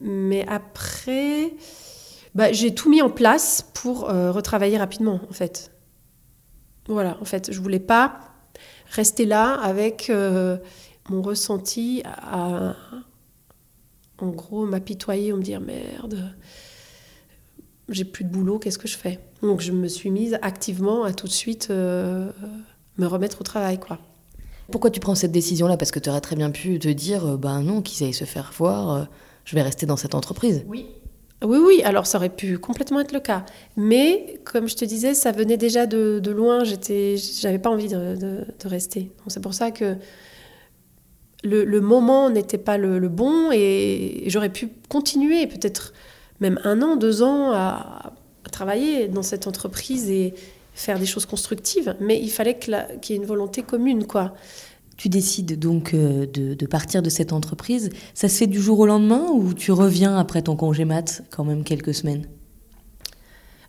Mais 0.01 0.47
après, 0.49 1.55
bah, 2.35 2.53
j'ai 2.53 2.75
tout 2.75 2.91
mis 2.91 3.03
en 3.03 3.11
place 3.11 3.71
pour 3.75 4.11
euh, 4.11 4.33
retravailler 4.33 4.79
rapidement, 4.79 5.21
en 5.29 5.33
fait. 5.33 5.71
Voilà, 6.87 7.17
en 7.21 7.25
fait, 7.25 7.53
je 7.53 7.61
voulais 7.61 7.81
pas 7.81 8.19
rester 8.91 9.25
là 9.25 9.55
avec 9.55 10.11
euh, 10.11 10.59
mon 11.09 11.23
ressenti 11.23 12.03
à, 12.05 12.75
en 14.19 14.29
gros, 14.29 14.67
m'apitoyer, 14.67 15.33
me 15.33 15.43
dire 15.43 15.61
merde 15.61 16.35
j'ai 17.89 18.05
plus 18.05 18.25
de 18.25 18.31
boulot, 18.31 18.59
qu'est-ce 18.59 18.79
que 18.79 18.89
je 18.89 18.97
fais? 18.97 19.21
Donc 19.45 19.61
je 19.61 19.73
me 19.73 19.89
suis 19.89 20.11
mise 20.11 20.39
activement 20.43 21.05
à 21.05 21.13
tout 21.13 21.27
de 21.27 21.33
suite 21.33 21.69
euh, 21.71 22.31
me 22.99 23.07
remettre 23.07 23.41
au 23.41 23.45
travail, 23.45 23.79
quoi. 23.79 23.99
Pourquoi 24.71 24.91
tu 24.91 25.01
prends 25.01 25.15
cette 25.15 25.33
décision-là? 25.33 25.77
Parce 25.77 25.91
que 25.91 25.99
tu 25.99 26.09
aurais 26.09 26.23
très 26.23 26.37
bien 26.37 26.51
pu 26.51 26.79
te 26.79 26.89
dire, 26.89 27.27
euh, 27.27 27.37
ben 27.37 27.61
non, 27.61 27.83
qu'ils 27.83 28.07
aillent 28.07 28.15
se 28.15 28.25
faire 28.25 28.53
voir, 28.57 28.91
euh, 28.91 29.05
je 29.45 29.55
vais 29.55 29.61
rester 29.63 29.85
dans 29.85 29.99
cette 29.99 30.15
entreprise. 30.15 30.65
Oui. 30.67 30.87
Oui, 31.45 31.59
oui, 31.59 31.83
alors 31.85 32.07
ça 32.07 32.17
aurait 32.17 32.31
pu 32.31 32.57
complètement 32.57 33.01
être 33.01 33.13
le 33.13 33.21
cas. 33.21 33.45
Mais 33.77 34.41
comme 34.45 34.67
je 34.67 34.77
te 34.77 34.85
disais, 34.87 35.13
ça 35.13 35.31
venait 35.31 35.59
déjà 35.59 35.85
de, 35.85 36.19
de 36.19 36.31
loin, 36.31 36.65
j'étais, 36.65 37.17
j'avais 37.19 37.59
pas 37.59 37.69
envie 37.69 37.89
de, 37.89 38.17
de, 38.17 38.47
de 38.59 38.69
rester. 38.69 39.13
c'est 39.27 39.43
pour 39.43 39.53
ça 39.53 39.71
que 39.71 39.97
le, 41.43 41.65
le 41.65 41.81
moment 41.83 42.31
n'était 42.31 42.57
pas 42.57 42.79
le, 42.79 42.99
le, 42.99 43.11
bon 43.11 43.51
et 43.53 44.25
j'aurais 44.29 44.49
pu 44.49 44.71
continuer 44.89 45.47
peut-être 45.47 45.93
même 46.41 46.59
un 46.65 46.81
an, 46.81 46.97
deux 46.97 47.23
ans 47.23 47.53
à 47.53 48.15
travailler 48.55 49.09
dans 49.09 49.23
cette 49.23 49.47
entreprise 49.47 50.09
et 50.11 50.35
faire 50.75 50.99
des 50.99 51.07
choses 51.07 51.27
constructives, 51.27 51.97
mais 52.01 52.21
il 52.21 52.31
fallait 52.31 52.59
qu'il 52.59 52.75
y 52.75 53.13
ait 53.13 53.17
une 53.17 53.27
volonté 53.27 53.63
commune, 53.63 54.07
quoi. 54.07 54.35
Tu 54.97 55.09
décides 55.09 55.59
donc 55.59 55.93
euh, 55.93 56.25
de, 56.27 56.55
de, 56.55 56.67
partir 56.67 57.03
de 57.03 57.11
cette 57.11 57.33
entreprise. 57.33 57.91
Ça 58.15 58.29
se 58.29 58.39
fait 58.39 58.47
du 58.47 58.61
jour 58.61 58.79
au 58.79 58.87
lendemain 58.87 59.27
ou 59.33 59.53
tu 59.53 59.73
reviens 59.73 60.17
après 60.17 60.43
ton 60.43 60.55
congé 60.55 60.85
mat, 60.85 61.23
quand 61.31 61.45
même 61.45 61.65
quelques 61.65 61.95
semaines? 61.95 62.27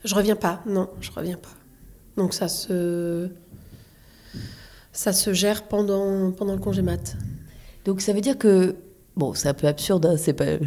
Je 0.03 0.13
reviens 0.13 0.35
pas, 0.35 0.61
non, 0.67 0.87
je 1.01 1.09
reviens 1.11 1.37
pas. 1.37 1.55
Donc 2.15 2.35
ça 2.35 2.47
se, 2.47 3.27
ça 4.93 5.13
se 5.13 5.33
gère 5.33 5.67
pendant, 5.67 6.31
pendant 6.31 6.53
le 6.53 6.61
congé 6.61 6.83
mat. 6.83 7.17
Donc 7.85 8.01
ça 8.01 8.13
veut 8.13 8.21
dire 8.21 8.37
que, 8.37 8.75
bon, 9.15 9.33
c'est 9.33 9.49
un 9.49 9.55
peu 9.55 9.67
absurde, 9.67 10.05
hein, 10.05 10.17
c'est 10.17 10.33
pas 10.33 10.57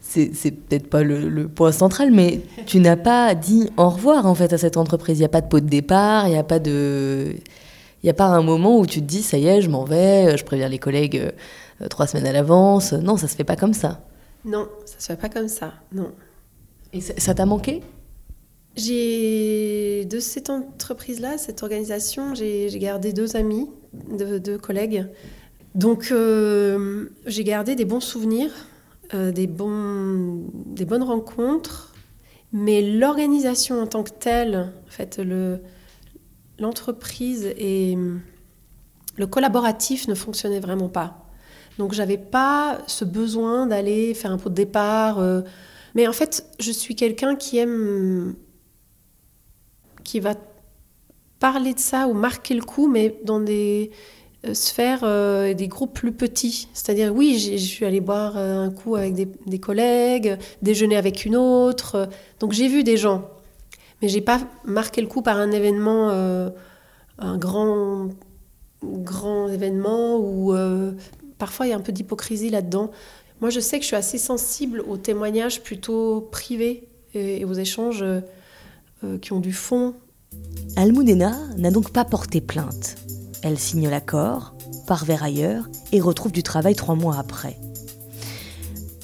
c'est 0.00 0.50
peut-être 0.50 0.88
pas 0.88 1.02
le, 1.02 1.28
le, 1.28 1.48
point 1.48 1.72
central, 1.72 2.10
mais 2.12 2.40
tu 2.66 2.80
n'as 2.80 2.96
pas 2.96 3.34
dit 3.34 3.70
au 3.76 3.88
revoir 3.88 4.26
en 4.26 4.34
fait 4.34 4.52
à 4.52 4.58
cette 4.58 4.76
entreprise. 4.76 5.18
Il 5.18 5.22
n'y 5.22 5.26
a 5.26 5.30
pas 5.30 5.40
de 5.40 5.48
pot 5.48 5.60
de 5.60 5.68
départ, 5.68 6.28
il 6.28 6.32
n'y 6.32 6.38
a 6.38 6.44
pas 6.44 6.58
de, 6.58 7.34
il 8.02 8.10
a 8.10 8.14
pas 8.14 8.26
un 8.26 8.42
moment 8.42 8.78
où 8.78 8.86
tu 8.86 9.00
te 9.00 9.06
dis 9.06 9.22
ça 9.22 9.38
y 9.38 9.46
est, 9.46 9.62
je 9.62 9.70
m'en 9.70 9.84
vais, 9.84 10.36
je 10.36 10.44
préviens 10.44 10.68
les 10.68 10.78
collègues 10.78 11.32
euh, 11.80 11.88
trois 11.88 12.06
semaines 12.06 12.26
à 12.26 12.32
l'avance. 12.32 12.92
Non, 12.92 13.16
ça 13.16 13.28
se 13.28 13.36
fait 13.36 13.44
pas 13.44 13.56
comme 13.56 13.74
ça. 13.74 14.00
Non, 14.44 14.68
ça 14.84 14.96
se 14.98 15.06
fait 15.06 15.16
pas 15.16 15.28
comme 15.28 15.48
ça, 15.48 15.74
non. 15.92 16.10
Et 16.92 17.00
ça 17.00 17.34
t'a 17.34 17.46
manqué? 17.46 17.82
J'ai 18.76 20.04
de 20.06 20.18
cette 20.18 20.50
entreprise-là, 20.50 21.38
cette 21.38 21.62
organisation, 21.62 22.34
j'ai 22.34 22.68
gardé 22.78 23.12
deux 23.12 23.36
amis, 23.36 23.70
deux, 23.92 24.40
deux 24.40 24.58
collègues. 24.58 25.06
Donc 25.74 26.08
euh, 26.10 27.06
j'ai 27.26 27.44
gardé 27.44 27.74
des 27.74 27.84
bons 27.84 28.00
souvenirs 28.00 28.50
euh, 28.50 28.71
des, 29.14 29.46
bons, 29.46 30.44
des 30.66 30.84
bonnes 30.84 31.02
rencontres, 31.02 31.94
mais 32.52 32.82
l'organisation 32.82 33.80
en 33.80 33.86
tant 33.86 34.02
que 34.02 34.10
telle, 34.10 34.72
en 34.86 34.90
fait, 34.90 35.20
l'entreprise 36.58 37.46
et 37.56 37.96
le 39.16 39.26
collaboratif 39.26 40.08
ne 40.08 40.14
fonctionnait 40.14 40.60
vraiment 40.60 40.88
pas. 40.88 41.22
Donc 41.78 41.92
j'avais 41.92 42.18
pas 42.18 42.78
ce 42.86 43.04
besoin 43.04 43.66
d'aller 43.66 44.14
faire 44.14 44.30
un 44.30 44.38
pot 44.38 44.50
de 44.50 44.54
départ. 44.54 45.18
Euh, 45.18 45.42
mais 45.94 46.06
en 46.06 46.12
fait, 46.12 46.46
je 46.60 46.70
suis 46.70 46.94
quelqu'un 46.94 47.36
qui 47.36 47.58
aime, 47.58 48.34
qui 50.04 50.20
va 50.20 50.34
parler 51.38 51.74
de 51.74 51.78
ça 51.78 52.06
ou 52.08 52.14
marquer 52.14 52.54
le 52.54 52.62
coup, 52.62 52.88
mais 52.88 53.18
dans 53.24 53.40
des 53.40 53.90
euh, 54.44 54.54
sphères 54.54 55.02
euh, 55.04 55.54
des 55.54 55.68
groupes 55.68 55.94
plus 55.94 56.10
petits. 56.10 56.68
C'est-à-dire, 56.72 57.14
oui, 57.14 57.38
je 57.38 57.64
suis 57.64 57.84
allée 57.84 58.00
boire 58.00 58.36
euh, 58.36 58.64
un 58.64 58.70
coup 58.70 58.96
avec 58.96 59.14
des, 59.14 59.58
collègues, 59.60 60.36
déjeuner 60.62 60.96
avec 60.96 61.24
une 61.24 61.36
autre. 61.36 62.08
Donc 62.40 62.52
j'ai 62.52 62.66
vu 62.66 62.82
des 62.82 62.96
gens. 62.96 63.30
Mais 64.00 64.08
j'ai 64.08 64.20
pas 64.20 64.40
marqué 64.64 65.00
le 65.00 65.06
coup 65.06 65.22
par 65.22 65.36
un 65.36 65.52
événement, 65.52 66.10
un 67.18 67.38
grand, 67.38 68.08
grand 68.82 69.48
événement 69.48 70.16
où 70.18 70.52
parfois 71.38 71.66
il 71.66 71.70
y 71.70 71.72
a 71.72 71.76
un 71.76 71.80
peu 71.80 71.92
d'hypocrisie 71.92 72.50
là-dedans. 72.50 72.90
Moi, 73.40 73.50
je 73.50 73.60
sais 73.60 73.78
que 73.78 73.82
je 73.84 73.86
suis 73.86 73.96
assez 73.96 74.18
sensible 74.18 74.82
aux 74.88 74.96
témoignages 74.96 75.62
plutôt 75.62 76.20
privés 76.32 76.88
et, 77.14 77.44
aux 77.44 77.52
échanges 77.52 78.04
qui 79.20 79.32
ont 79.32 79.40
du 79.40 79.52
fond. 79.52 79.94
Almudena 80.74 81.36
n'a 81.56 81.70
donc 81.70 81.92
pas 81.92 82.04
porté 82.04 82.40
plainte. 82.40 82.96
Elle 83.42 83.58
signe 83.58 83.88
l'accord, 83.88 84.54
part 84.86 85.04
vers 85.04 85.24
ailleurs 85.24 85.68
et 85.90 86.00
retrouve 86.00 86.30
du 86.30 86.44
travail 86.44 86.76
trois 86.76 86.94
mois 86.94 87.16
après. 87.18 87.58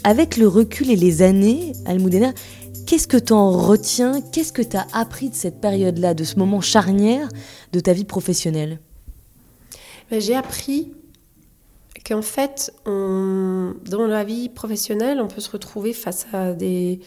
Avec 0.04 0.36
le 0.36 0.46
recul 0.46 0.90
et 0.90 0.96
les 0.96 1.22
années, 1.22 1.72
Almudena, 1.86 2.32
qu'est-ce 2.86 3.08
que 3.08 3.16
tu 3.16 3.32
en 3.32 3.50
retiens? 3.50 4.20
Qu'est-ce 4.20 4.52
que 4.52 4.62
tu 4.62 4.76
as 4.76 4.86
appris 4.92 5.28
de 5.28 5.34
cette 5.34 5.60
période-là, 5.60 6.14
de 6.14 6.22
ce 6.22 6.38
moment 6.38 6.60
charnière 6.60 7.28
de 7.72 7.80
ta 7.80 7.92
vie 7.92 8.04
professionnelle? 8.04 8.78
Ben, 10.08 10.20
J'ai 10.20 10.36
appris 10.36 10.92
qu'en 12.06 12.22
fait, 12.22 12.72
dans 12.86 14.06
la 14.06 14.22
vie 14.22 14.48
professionnelle, 14.48 15.20
on 15.20 15.26
peut 15.26 15.40
se 15.40 15.50
retrouver 15.50 15.92
face 15.92 16.28
à 16.32 16.52
des, 16.52 17.00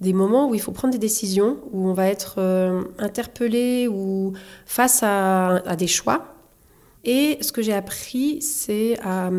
des 0.00 0.12
moments 0.12 0.50
où 0.50 0.54
il 0.56 0.60
faut 0.60 0.72
prendre 0.72 0.92
des 0.92 0.98
décisions, 0.98 1.58
où 1.72 1.88
on 1.88 1.92
va 1.92 2.08
être 2.08 2.34
euh, 2.38 2.82
interpellé 2.98 3.86
ou 3.86 4.32
face 4.66 5.04
à 5.04 5.76
des 5.78 5.86
choix. 5.86 6.34
Et 7.04 7.38
ce 7.40 7.52
que 7.52 7.62
j'ai 7.62 7.74
appris, 7.74 8.42
c'est 8.42 8.98
à, 9.02 9.30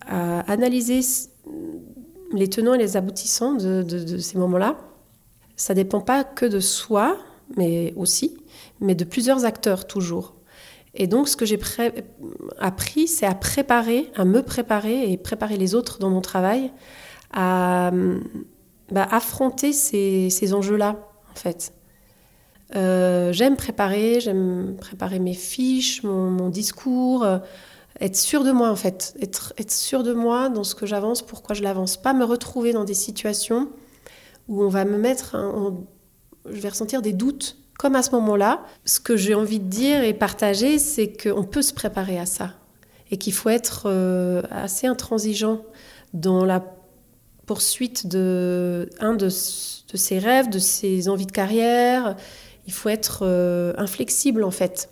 à, 0.00 0.40
analyser 0.50 1.00
les 2.32 2.48
tenants 2.48 2.74
et 2.74 2.78
les 2.78 2.96
aboutissants 2.96 3.54
de, 3.54 4.18
ces 4.18 4.38
moments-là. 4.38 4.76
Ça 5.56 5.74
ne 5.74 5.82
dépend 5.82 6.00
pas 6.00 6.24
que 6.24 6.46
de 6.46 6.60
soi, 6.60 7.18
mais 7.56 7.92
aussi, 7.96 8.36
mais 8.80 8.94
de 8.94 9.04
plusieurs 9.04 9.44
acteurs 9.44 9.86
toujours. 9.86 10.34
Et 10.94 11.06
donc, 11.06 11.28
ce 11.28 11.36
que 11.36 11.44
j'ai 11.44 11.58
appris, 12.58 13.08
c'est 13.08 13.26
à 13.26 13.34
préparer, 13.34 14.10
à 14.14 14.24
me 14.24 14.42
préparer 14.42 15.10
et 15.10 15.16
préparer 15.16 15.56
les 15.56 15.74
autres 15.74 15.98
dans 15.98 16.10
mon 16.10 16.20
travail 16.20 16.72
à 17.32 17.90
bah, 18.92 19.08
affronter 19.10 19.72
ces 19.72 20.54
enjeux-là, 20.54 20.96
en 21.32 21.34
fait. 21.34 21.72
Euh, 22.74 23.32
j'aime 23.32 23.56
préparer, 23.56 24.20
j'aime 24.20 24.76
préparer 24.80 25.18
mes 25.18 25.34
fiches, 25.34 26.02
mon, 26.02 26.48
discours, 26.48 27.24
euh, 27.24 27.38
être 28.00 28.16
sûr 28.16 28.42
de 28.42 28.52
moi 28.52 28.70
en 28.70 28.76
fait, 28.76 29.14
être, 29.20 29.52
être 29.58 29.70
sûr 29.70 30.02
de 30.02 30.12
moi 30.12 30.48
dans 30.48 30.64
ce 30.64 30.74
que 30.74 30.86
j'avance, 30.86 31.22
pourquoi 31.22 31.54
je 31.54 31.62
l'avance, 31.62 31.96
pas 31.96 32.14
me 32.14 32.24
retrouver 32.24 32.72
dans 32.72 32.84
des 32.84 32.94
situations 32.94 33.68
où 34.48 34.62
on 34.62 34.68
va 34.68 34.84
me 34.84 34.98
mettre, 34.98 35.36
je 36.46 36.60
vais 36.60 36.68
ressentir 36.68 37.02
des 37.02 37.12
doutes. 37.12 37.56
Comme 37.78 37.96
à 37.96 38.02
ce 38.02 38.12
moment-là, 38.12 38.62
ce 38.84 39.00
que 39.00 39.16
j'ai 39.16 39.34
envie 39.34 39.58
de 39.58 39.68
dire 39.68 40.04
et 40.04 40.14
partager, 40.14 40.78
c'est 40.78 41.12
qu'on 41.12 41.42
peut 41.42 41.62
se 41.62 41.74
préparer 41.74 42.18
à 42.18 42.26
ça 42.26 42.54
et 43.10 43.16
qu'il 43.16 43.32
faut 43.32 43.50
être 43.50 43.84
euh, 43.86 44.42
assez 44.50 44.86
intransigeant 44.86 45.62
dans 46.12 46.44
la 46.44 46.64
poursuite 47.46 48.06
de 48.06 48.88
un 49.00 49.14
de 49.14 49.28
ses 49.28 50.18
rêves, 50.18 50.48
de 50.48 50.58
ses 50.58 51.08
envies 51.08 51.26
de 51.26 51.32
carrière 51.32 52.16
il 52.66 52.72
faut 52.72 52.88
être 52.88 53.20
euh, 53.22 53.72
inflexible 53.76 54.44
en 54.44 54.50
fait 54.50 54.90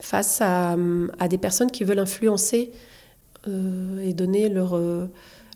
face 0.00 0.40
à, 0.40 0.76
à, 1.18 1.28
des 1.28 1.38
personnes 1.38 1.70
qui 1.70 1.84
veulent 1.84 1.98
influencer 1.98 2.70
euh, 3.48 4.00
et 4.00 4.12
donner 4.12 4.48
leur, 4.48 4.76
euh, 4.76 5.06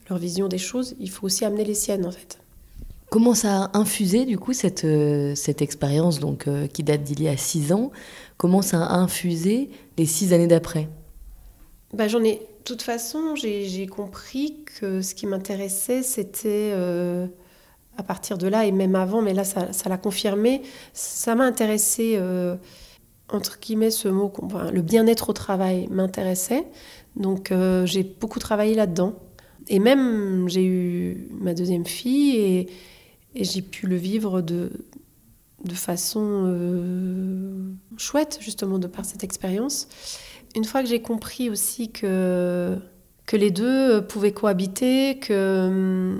leur 0.09 0.19
vision 0.19 0.49
des 0.49 0.59
choses. 0.59 0.97
Il 0.99 1.11
faut 1.11 1.27
aussi 1.27 1.45
amener 1.45 1.65
les 1.65 1.75
siennes 1.75 2.07
en 2.07 2.11
fait. 2.11 2.39
Comment 3.11 3.35
ça 3.35 3.65
a 3.65 3.79
infusé 3.79 4.25
du 4.25 4.39
coup 4.39 4.53
cette, 4.53 4.85
euh, 4.85 5.35
cette 5.35 5.63
expérience 5.63 6.21
donc 6.21 6.47
euh, 6.47 6.69
qui 6.69 6.85
date 6.85 7.03
d'il 7.03 7.21
y 7.21 7.29
a 7.29 7.37
six 7.37 7.73
ans? 7.73 7.91
Comment 8.37 8.63
ça 8.63 8.85
a 8.85 8.95
infusé 8.95 9.69
les 9.99 10.07
six 10.07 10.33
années 10.33 10.47
d'après? 10.47 10.89
Bah, 11.93 12.07
J'en 12.07 12.23
ai. 12.23 12.35
De 12.61 12.65
toute 12.65 12.83
façon, 12.83 13.35
j'ai 13.35 13.87
compris 13.89 14.59
que 14.79 15.03
ce 15.03 15.15
qui 15.15 15.27
m'intéressait, 15.27 16.03
c'était 16.05 16.71
euh, 16.73 17.27
à 18.01 18.03
partir 18.03 18.39
de 18.39 18.49
là, 18.49 18.65
et 18.65 18.73
même 18.73 18.95
avant, 18.95 19.21
mais 19.21 19.35
là, 19.35 19.45
ça 19.45 19.89
l'a 19.89 19.99
confirmé, 19.99 20.63
ça 20.95 21.35
m'a 21.35 21.45
intéressé, 21.45 22.15
euh, 22.17 22.57
entre 23.29 23.61
guillemets, 23.61 23.91
ce 23.91 24.09
mot, 24.09 24.33
le 24.73 24.81
bien-être 24.81 25.29
au 25.29 25.33
travail 25.35 25.87
m'intéressait. 25.91 26.65
Donc, 27.17 27.53
euh, 27.53 27.85
j'ai 27.85 28.03
beaucoup 28.03 28.39
travaillé 28.39 28.75
là-dedans. 28.75 29.15
Et 29.69 29.79
même, 29.79 30.49
j'ai 30.49 30.65
eu 30.65 31.29
ma 31.31 31.53
deuxième 31.53 31.85
fille 31.85 32.37
et, 32.37 32.69
j'ai 33.37 33.63
pu 33.63 33.87
le 33.87 33.95
vivre 33.95 34.41
de, 34.41 34.73
de 35.63 35.75
façon 35.75 36.47
euh, 36.47 37.71
chouette, 37.97 38.39
justement, 38.41 38.79
de 38.79 38.89
par 38.89 39.05
cette 39.05 39.23
expérience. 39.23 39.89
Une 40.57 40.65
fois 40.65 40.83
que 40.83 40.89
j'ai 40.89 41.03
compris 41.03 41.49
aussi 41.51 41.93
que, 41.93 42.77
que 43.27 43.37
les 43.37 43.53
deux 43.53 44.05
pouvaient 44.05 44.33
cohabiter, 44.33 45.19
que 45.19 46.19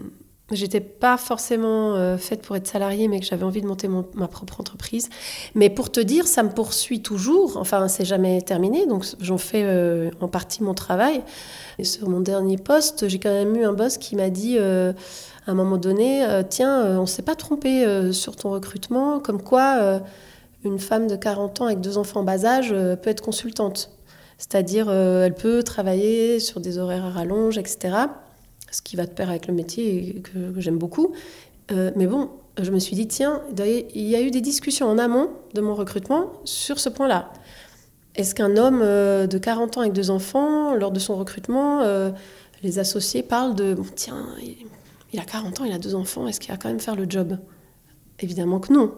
j'étais 0.53 0.81
pas 0.81 1.17
forcément 1.17 1.95
euh, 1.95 2.17
faite 2.17 2.43
pour 2.43 2.57
être 2.57 2.67
salariée, 2.67 3.09
mais 3.09 3.21
que 3.21 3.27
j'avais 3.27 3.45
envie 3.45 3.63
de 3.63 3.67
monter 3.67 3.89
ma 3.89 4.29
propre 4.29 4.61
entreprise. 4.61 5.09
Mais 5.55 5.71
pour 5.71 5.91
te 5.91 6.01
dire, 6.01 6.27
ça 6.27 6.43
me 6.43 6.51
poursuit 6.51 7.03
toujours. 7.03 7.57
Enfin, 7.57 7.89
c'est 7.89 8.05
jamais 8.05 8.43
terminé, 8.43 8.87
donc 8.87 9.05
j'en 9.21 9.39
fais 9.39 9.63
euh, 9.65 10.11
en 10.21 10.29
partie 10.29 10.63
mon 10.63 10.75
travail. 10.75 11.23
Et 11.79 11.85
sur 11.85 12.09
mon 12.09 12.21
dernier 12.21 12.57
poste, 12.57 13.09
j'ai 13.09 13.19
quand 13.19 13.33
même 13.33 13.57
eu 13.57 13.65
un 13.65 13.73
boss 13.73 13.99
qui 13.99 14.17
m'a 14.17 14.31
dit 14.31 14.57
euh, 14.59 14.93
à 15.47 15.53
un 15.53 15.55
moment 15.55 15.79
donné, 15.79 16.25
tiens, 16.49 17.01
on 17.01 17.07
s'est 17.07 17.23
pas 17.23 17.35
trompé 17.35 18.13
sur 18.13 18.37
ton 18.37 18.51
recrutement, 18.51 19.19
comme 19.21 19.43
quoi 19.43 20.01
une 20.65 20.79
femme 20.79 21.07
de 21.07 21.17
40 21.17 21.63
ans 21.63 21.65
avec 21.65 21.81
deux 21.81 21.97
enfants 21.97 22.21
en 22.21 22.25
bas 22.25 22.45
âge 22.45 22.71
peut 22.71 23.09
être 23.09 23.23
consultante. 23.23 23.91
C'est-à-dire, 24.37 24.91
elle 24.91 25.35
peut 25.35 25.63
travailler 25.63 26.41
sur 26.41 26.61
des 26.61 26.79
horaires 26.79 27.07
à 27.07 27.11
rallonge, 27.11 27.57
etc 27.57 28.07
ce 28.71 28.83
qui 28.83 28.97
va 28.97 29.07
de 29.07 29.11
pair 29.11 29.29
avec 29.31 29.47
le 29.47 29.55
métier 29.55 30.23
que, 30.23 30.61
j'aime 30.61 30.79
beaucoup. 30.79 31.13
Euh, 31.71 31.91
mais 31.97 32.07
bon, 32.07 32.31
je 32.61 32.71
me 32.71 32.79
suis 32.79 32.97
dit, 32.97 33.07
tiens, 33.07 33.43
il 33.59 34.09
y 34.09 34.17
a 34.17 34.21
eu 34.21 34.31
des 34.31 34.41
discussions 34.41 34.89
en 34.89 34.99
amont 34.99 35.31
de 35.55 35.61
mon 35.61 35.75
recrutement 35.75 36.33
sur 36.45 36.79
ce 36.79 36.89
point-là. 36.89 37.33
Est-ce 38.17 38.35
qu'un 38.35 38.57
homme 38.57 38.81
euh, 38.83 39.27
de 39.27 39.39
40 39.39 39.79
ans 39.79 39.81
avec 39.83 39.93
deux 39.93 40.11
enfants, 40.11 40.75
lors 40.75 40.91
de 40.91 40.99
son 40.99 41.17
recrutement, 41.17 41.81
euh, 41.83 42.11
les 42.63 42.79
associés 42.79 43.23
parlent 43.23 43.55
de, 43.55 43.77
tiens, 43.95 44.27
il, 45.13 45.21
a 45.21 45.25
40 45.25 45.61
ans, 45.61 45.65
il 45.65 45.73
a 45.73 45.79
deux 45.79 45.95
enfants, 45.95 46.27
est-ce 46.27 46.41
qu'il 46.41 46.51
va 46.51 46.57
quand 46.57 46.69
même 46.69 46.81
faire 46.81 46.97
le 46.97 47.07
job? 47.09 47.39
Évidemment 48.19 48.61
que 48.61 48.73
non. 48.73 48.93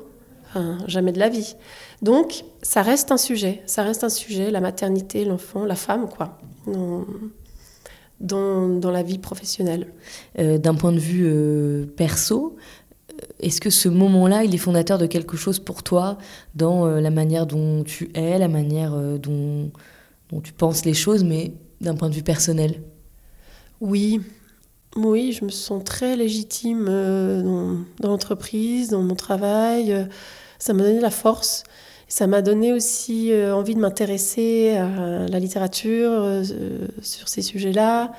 jamais 0.87 1.12
de 1.12 1.19
la 1.19 1.29
vie. 1.29 1.55
Donc, 2.00 2.45
ça 2.62 2.83
reste 2.83 3.12
un 3.12 3.17
sujet. 3.17 3.62
Ça 3.67 3.83
reste 3.83 4.02
un 4.02 4.09
sujet, 4.09 4.50
la 4.50 4.61
maternité, 4.61 5.25
l'enfant, 5.25 5.64
la 5.64 5.76
femme, 5.76 6.09
quoi 6.09 6.38
dans, 8.23 8.91
la 8.91 9.02
vie 9.02 9.19
professionnelle. 9.19 9.88
Euh, 10.38 10.59
d'un 10.59 10.75
point 10.75 10.93
de 10.93 10.99
vue 10.99 11.25
euh, 11.26 11.87
perso, 11.97 12.57
euh, 13.11 13.26
est-ce 13.41 13.61
que 13.61 13.71
ce 13.71 13.88
moment-là, 13.88 14.45
il 14.45 14.55
est 14.55 14.59
fondateur 14.59 14.99
de 14.99 15.07
quelque 15.07 15.37
chose 15.37 15.59
pour 15.59 15.83
toi 15.83 16.19
dans 16.55 16.87
la 16.87 17.11
manière 17.11 17.47
dont 17.47 17.83
tu 17.85 18.11
es, 18.14 18.38
la 18.38 18.49
manière 18.49 18.93
dont, 19.19 19.71
dont, 20.31 20.41
tu 20.41 20.52
penses 20.52 20.85
les 20.85 20.95
choses, 20.95 21.25
mais 21.25 21.52
d'un 21.81 21.95
point 21.95 22.09
de 22.09 22.14
vue 22.14 22.23
personnel? 22.23 22.83
Oui, 23.81 24.21
oui, 24.97 25.33
je 25.33 25.45
me 25.45 25.50
sens 25.50 25.83
très 25.85 26.17
légitime 26.17 26.85
dans, 26.85 27.79
dans 28.00 28.09
l'entreprise, 28.09 28.91
dans 28.91 29.02
mon 29.02 29.17
travail. 29.17 30.09
Ça 30.59 30.73
m'a 30.73 30.85
donné 30.85 31.00
la 31.00 31.11
force. 31.11 31.64
Ça 32.12 32.26
m'a 32.26 32.42
donné 32.42 32.75
aussi 32.75 33.33
euh, 33.33 33.57
envie 33.57 33.75
de 33.75 33.81
m'intéresser 33.81 34.76
à 34.76 35.26
la 35.26 35.38
littérature 35.38 36.11
euh, 36.12 36.45
sur 37.00 37.26
ces 37.26 37.40
sujets-là. 37.40 38.12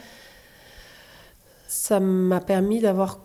Ça 1.67 1.99
m'a 1.99 2.39
permis 2.39 2.79
d'avoir 2.79 3.19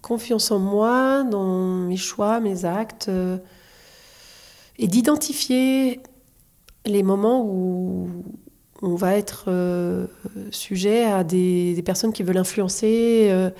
confiance 0.00 0.52
en 0.52 0.60
moi, 0.60 1.24
dans 1.24 1.66
mes 1.66 1.96
choix, 1.96 2.38
mes 2.38 2.64
actes, 2.64 3.08
euh, 3.08 3.38
et 4.78 4.86
d'identifier 4.86 5.98
les 6.86 7.02
moments 7.02 7.44
où 7.44 8.08
on 8.82 8.94
va 8.94 9.16
être 9.16 9.50
sujet 10.52 11.06
à 11.06 11.24
des, 11.24 11.74
des, 11.74 11.82
personnes 11.82 12.12
qui 12.12 12.22
veulent 12.22 12.38
influencer 12.38 13.50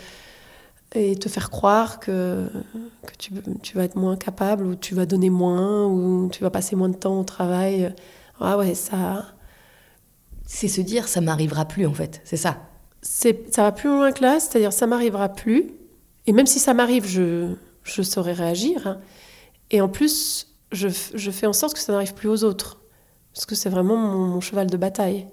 et 0.95 1.17
te 1.17 1.29
faire 1.29 1.51
croire 1.51 2.01
que, 2.01 2.49
que 3.07 3.17
tu, 3.19 3.33
tu, 3.63 3.77
vas 3.77 3.85
être 3.85 3.97
moins 3.97 4.17
capable 4.17 4.67
ou 4.67 4.75
tu 4.75 4.95
vas 4.95 5.07
donner 5.07 5.31
moins 5.31 5.87
ou 5.87 6.29
tu 6.31 6.43
vas 6.43 6.51
passer 6.51 6.77
moins 6.77 6.89
de 6.89 6.97
temps 6.97 7.19
au 7.19 7.25
travail. 7.25 7.95
Ah 8.41 8.59
ouais, 8.59 8.75
ça. 8.75 9.27
C'est 10.47 10.69
se 10.69 10.81
dire 10.81 11.09
ça 11.09 11.21
m'arrivera 11.21 11.65
plus 11.65 11.87
en 11.87 11.95
fait, 11.95 12.21
c'est 12.25 12.37
ça. 12.37 12.59
C'est 13.01 13.53
ça 13.53 13.63
va 13.63 13.73
plus 13.73 13.89
loin 13.89 14.13
que 14.13 14.23
là, 14.23 14.39
c'est-à-dire 14.39 14.73
ça 14.73 14.87
m'arrivera 14.87 15.29
plus. 15.31 15.73
Et 16.27 16.33
même 16.33 16.47
si 16.47 16.59
ça 16.59 16.75
m'arrive, 16.75 17.07
je, 17.07 17.55
je 17.83 18.03
saurais 18.03 18.33
réagir. 18.33 18.87
Hein. 18.87 18.99
Et 19.71 19.81
en 19.81 19.89
plus, 19.89 20.55
je, 20.71 20.89
je, 21.15 21.31
fais 21.31 21.47
en 21.47 21.53
sorte 21.53 21.75
que 21.75 21.81
ça 21.81 21.93
n'arrive 21.93 22.15
plus 22.15 22.29
aux 22.29 22.45
autres. 22.45 22.81
Parce 23.35 23.47
que 23.47 23.55
c'est 23.55 23.71
vraiment 23.71 23.97
mon, 23.97 24.41
cheval 24.41 24.69
de 24.69 24.77
bataille. 24.77 25.27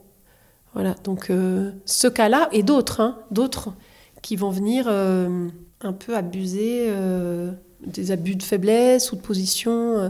Voilà, 0.74 0.96
donc 1.04 1.30
euh, 1.30 1.72
ce 1.86 2.08
cas-là 2.08 2.48
et 2.52 2.64
d'autres, 2.64 3.02
hein, 3.02 3.20
d'autres 3.32 3.74
qui 4.22 4.36
vont 4.36 4.50
venir 4.50 4.86
euh, 4.88 5.48
un 5.82 5.94
peu 5.94 6.16
abuser 6.16 6.88
euh, 6.90 7.52
des 7.86 8.12
abus 8.12 8.36
de 8.36 8.44
faiblesse 8.44 9.12
ou 9.12 9.16
de 9.16 9.22
position. 9.22 9.98
Euh. 9.98 10.10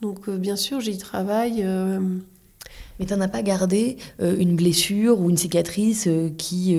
Donc 0.00 0.28
bien 0.30 0.56
sûr, 0.56 0.80
j'y 0.80 0.98
travaille. 0.98 1.64
Mais 2.98 3.06
tu 3.06 3.14
n'en 3.14 3.20
as 3.20 3.28
pas 3.28 3.42
gardé 3.42 3.96
une 4.20 4.54
blessure 4.54 5.20
ou 5.20 5.28
une 5.28 5.36
cicatrice 5.36 6.08
qui 6.36 6.78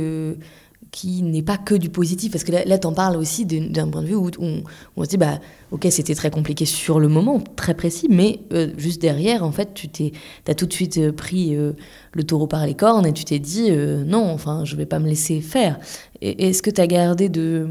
qui 0.92 1.22
n'est 1.22 1.44
pas 1.44 1.58
que 1.58 1.76
du 1.76 1.90
positif. 1.90 2.32
Parce 2.32 2.44
que 2.44 2.52
là, 2.52 2.78
tu 2.78 2.88
en 2.88 2.94
parles 2.94 3.16
aussi 3.18 3.46
d'un 3.46 3.88
point 3.90 4.02
de 4.02 4.08
vue 4.08 4.16
où 4.16 4.30
on, 4.40 5.04
se 5.04 5.10
dit, 5.10 5.18
bah, 5.18 5.40
ok, 5.72 5.88
c'était 5.90 6.16
très 6.16 6.32
compliqué 6.32 6.66
sur 6.66 7.00
le 7.00 7.08
moment, 7.08 7.42
très 7.56 7.74
précis, 7.74 8.08
mais 8.10 8.40
euh, 8.54 8.72
juste 8.78 9.02
derrière, 9.02 9.44
en 9.44 9.52
fait, 9.52 9.74
tu 9.74 9.88
t'es, 9.88 10.14
as 10.48 10.56
tout 10.56 10.66
de 10.66 10.74
suite 10.74 10.98
euh, 10.98 11.12
pris 11.12 11.56
euh, 11.56 11.74
le 12.14 12.24
taureau 12.24 12.48
par 12.48 12.66
les 12.66 12.74
cornes 12.74 13.06
et 13.06 13.14
tu 13.14 13.24
t'es 13.24 13.40
dit, 13.40 13.72
non, 13.72 14.32
enfin, 14.32 14.66
je 14.66 14.76
vais 14.76 14.86
pas 14.86 15.00
me 15.00 15.08
laisser 15.08 15.42
faire. 15.42 15.80
Est-ce 16.22 16.62
que 16.62 16.70
tu 16.70 16.82
as 16.82 16.88
gardé 16.88 17.30
de, 17.30 17.68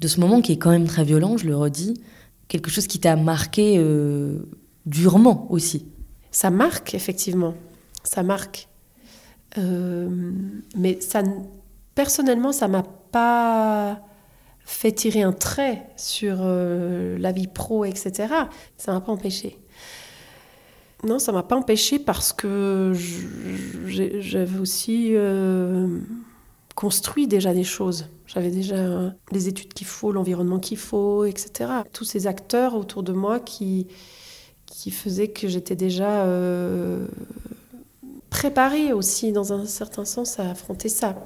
de 0.00 0.08
ce 0.08 0.20
moment 0.20 0.40
qui 0.40 0.52
est 0.52 0.56
quand 0.56 0.70
même 0.70 0.86
très 0.86 1.04
violent, 1.04 1.36
je 1.36 1.46
le 1.46 1.56
redis, 1.56 1.94
quelque 2.48 2.70
chose 2.70 2.86
qui 2.86 3.00
t'a 3.00 3.16
marqué 3.16 3.82
durement 4.86 5.50
aussi? 5.50 5.86
Ça 6.30 6.50
marque, 6.50 6.94
effectivement. 6.94 7.54
Ça 8.04 8.22
marque. 8.22 8.68
mais 9.56 11.00
ça 11.00 11.22
personnellement, 11.94 12.52
ça 12.52 12.68
m'a 12.68 12.82
pas 12.82 14.00
fait 14.64 14.92
tirer 14.92 15.22
un 15.22 15.32
trait 15.32 15.86
sur 15.96 16.38
euh, 16.40 17.18
la 17.18 17.32
vie 17.32 17.46
pro, 17.46 17.84
etc. 17.84 18.28
Ça 18.76 18.92
m'a 18.92 19.00
pas 19.00 19.12
empêché. 19.12 19.58
Non, 21.04 21.18
ça 21.18 21.32
m'a 21.32 21.42
pas 21.42 21.56
empêché 21.56 21.98
parce 21.98 22.32
que 22.32 22.92
j'avais 23.86 24.58
aussi 24.58 25.10
euh, 25.14 26.00
construit 26.74 27.26
déjà 27.26 27.52
des 27.52 27.64
choses. 27.64 28.08
J'avais 28.26 28.50
déjà 28.50 29.14
les 29.30 29.48
études 29.48 29.74
qu'il 29.74 29.86
faut, 29.86 30.12
l'environnement 30.12 30.58
qu'il 30.58 30.78
faut, 30.78 31.24
etc. 31.24 31.70
Tous 31.92 32.04
ces 32.04 32.26
acteurs 32.26 32.74
autour 32.74 33.02
de 33.02 33.12
moi 33.12 33.38
qui, 33.38 33.86
faisaient 34.90 35.28
que 35.28 35.46
j'étais 35.46 35.76
déjà 35.76 36.24
euh, 36.24 37.06
préparée 38.30 38.94
aussi, 38.94 39.30
dans 39.32 39.52
un 39.52 39.66
certain 39.66 40.06
sens, 40.06 40.38
à 40.40 40.50
affronter 40.50 40.88
ça. 40.88 41.16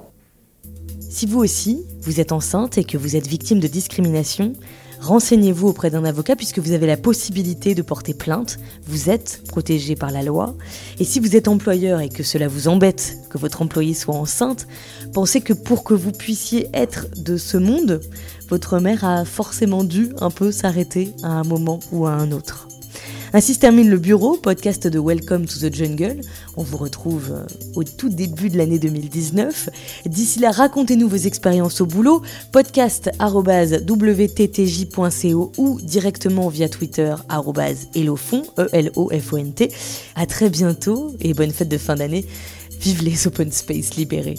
Si 1.10 1.24
vous 1.24 1.38
aussi, 1.38 1.84
vous 2.02 2.20
êtes 2.20 2.32
enceinte 2.32 2.76
et 2.76 2.84
que 2.84 2.98
vous 2.98 3.16
êtes 3.16 3.26
victime 3.26 3.60
de 3.60 3.66
discrimination, 3.66 4.52
renseignez-vous 5.00 5.68
auprès 5.68 5.90
d'un 5.90 6.04
avocat 6.04 6.36
puisque 6.36 6.58
vous 6.58 6.72
avez 6.72 6.86
la 6.86 6.98
possibilité 6.98 7.74
de 7.74 7.80
porter 7.80 8.12
plainte, 8.12 8.58
vous 8.86 9.08
êtes 9.08 9.42
protégé 9.48 9.96
par 9.96 10.10
la 10.10 10.22
loi. 10.22 10.54
Et 10.98 11.04
si 11.04 11.18
vous 11.18 11.34
êtes 11.34 11.48
employeur 11.48 12.00
et 12.00 12.10
que 12.10 12.22
cela 12.22 12.46
vous 12.46 12.68
embête 12.68 13.16
que 13.30 13.38
votre 13.38 13.62
employé 13.62 13.94
soit 13.94 14.14
enceinte, 14.14 14.68
pensez 15.14 15.40
que 15.40 15.54
pour 15.54 15.82
que 15.82 15.94
vous 15.94 16.12
puissiez 16.12 16.68
être 16.74 17.06
de 17.16 17.38
ce 17.38 17.56
monde, 17.56 18.02
votre 18.50 18.78
mère 18.78 19.04
a 19.04 19.24
forcément 19.24 19.84
dû 19.84 20.10
un 20.20 20.30
peu 20.30 20.52
s'arrêter 20.52 21.12
à 21.22 21.28
un 21.28 21.44
moment 21.44 21.80
ou 21.90 22.06
à 22.06 22.12
un 22.12 22.32
autre. 22.32 22.67
Ainsi 23.34 23.54
se 23.54 23.58
termine 23.58 23.90
le 23.90 23.98
bureau, 23.98 24.36
podcast 24.36 24.86
de 24.86 24.96
Welcome 24.98 25.46
to 25.46 25.58
the 25.58 25.74
Jungle. 25.74 26.20
On 26.56 26.62
vous 26.62 26.78
retrouve 26.78 27.32
euh, 27.32 27.44
au 27.74 27.84
tout 27.84 28.08
début 28.08 28.48
de 28.48 28.56
l'année 28.56 28.78
2019. 28.78 29.68
D'ici 30.06 30.38
là, 30.38 30.50
racontez-nous 30.50 31.08
vos 31.08 31.16
expériences 31.16 31.82
au 31.82 31.86
boulot, 31.86 32.22
podcast.wttj.co 32.52 35.52
ou 35.58 35.78
directement 35.82 36.48
via 36.48 36.70
Twitter 36.70 37.14
elofont, 37.94 38.44
E-L-O-F-O-N-T. 38.58 39.72
À 40.14 40.24
très 40.26 40.48
bientôt 40.48 41.14
et 41.20 41.34
bonne 41.34 41.50
fête 41.50 41.68
de 41.68 41.78
fin 41.78 41.96
d'année. 41.96 42.24
Vive 42.80 43.02
les 43.02 43.26
open 43.26 43.52
space 43.52 43.96
libérés. 43.96 44.36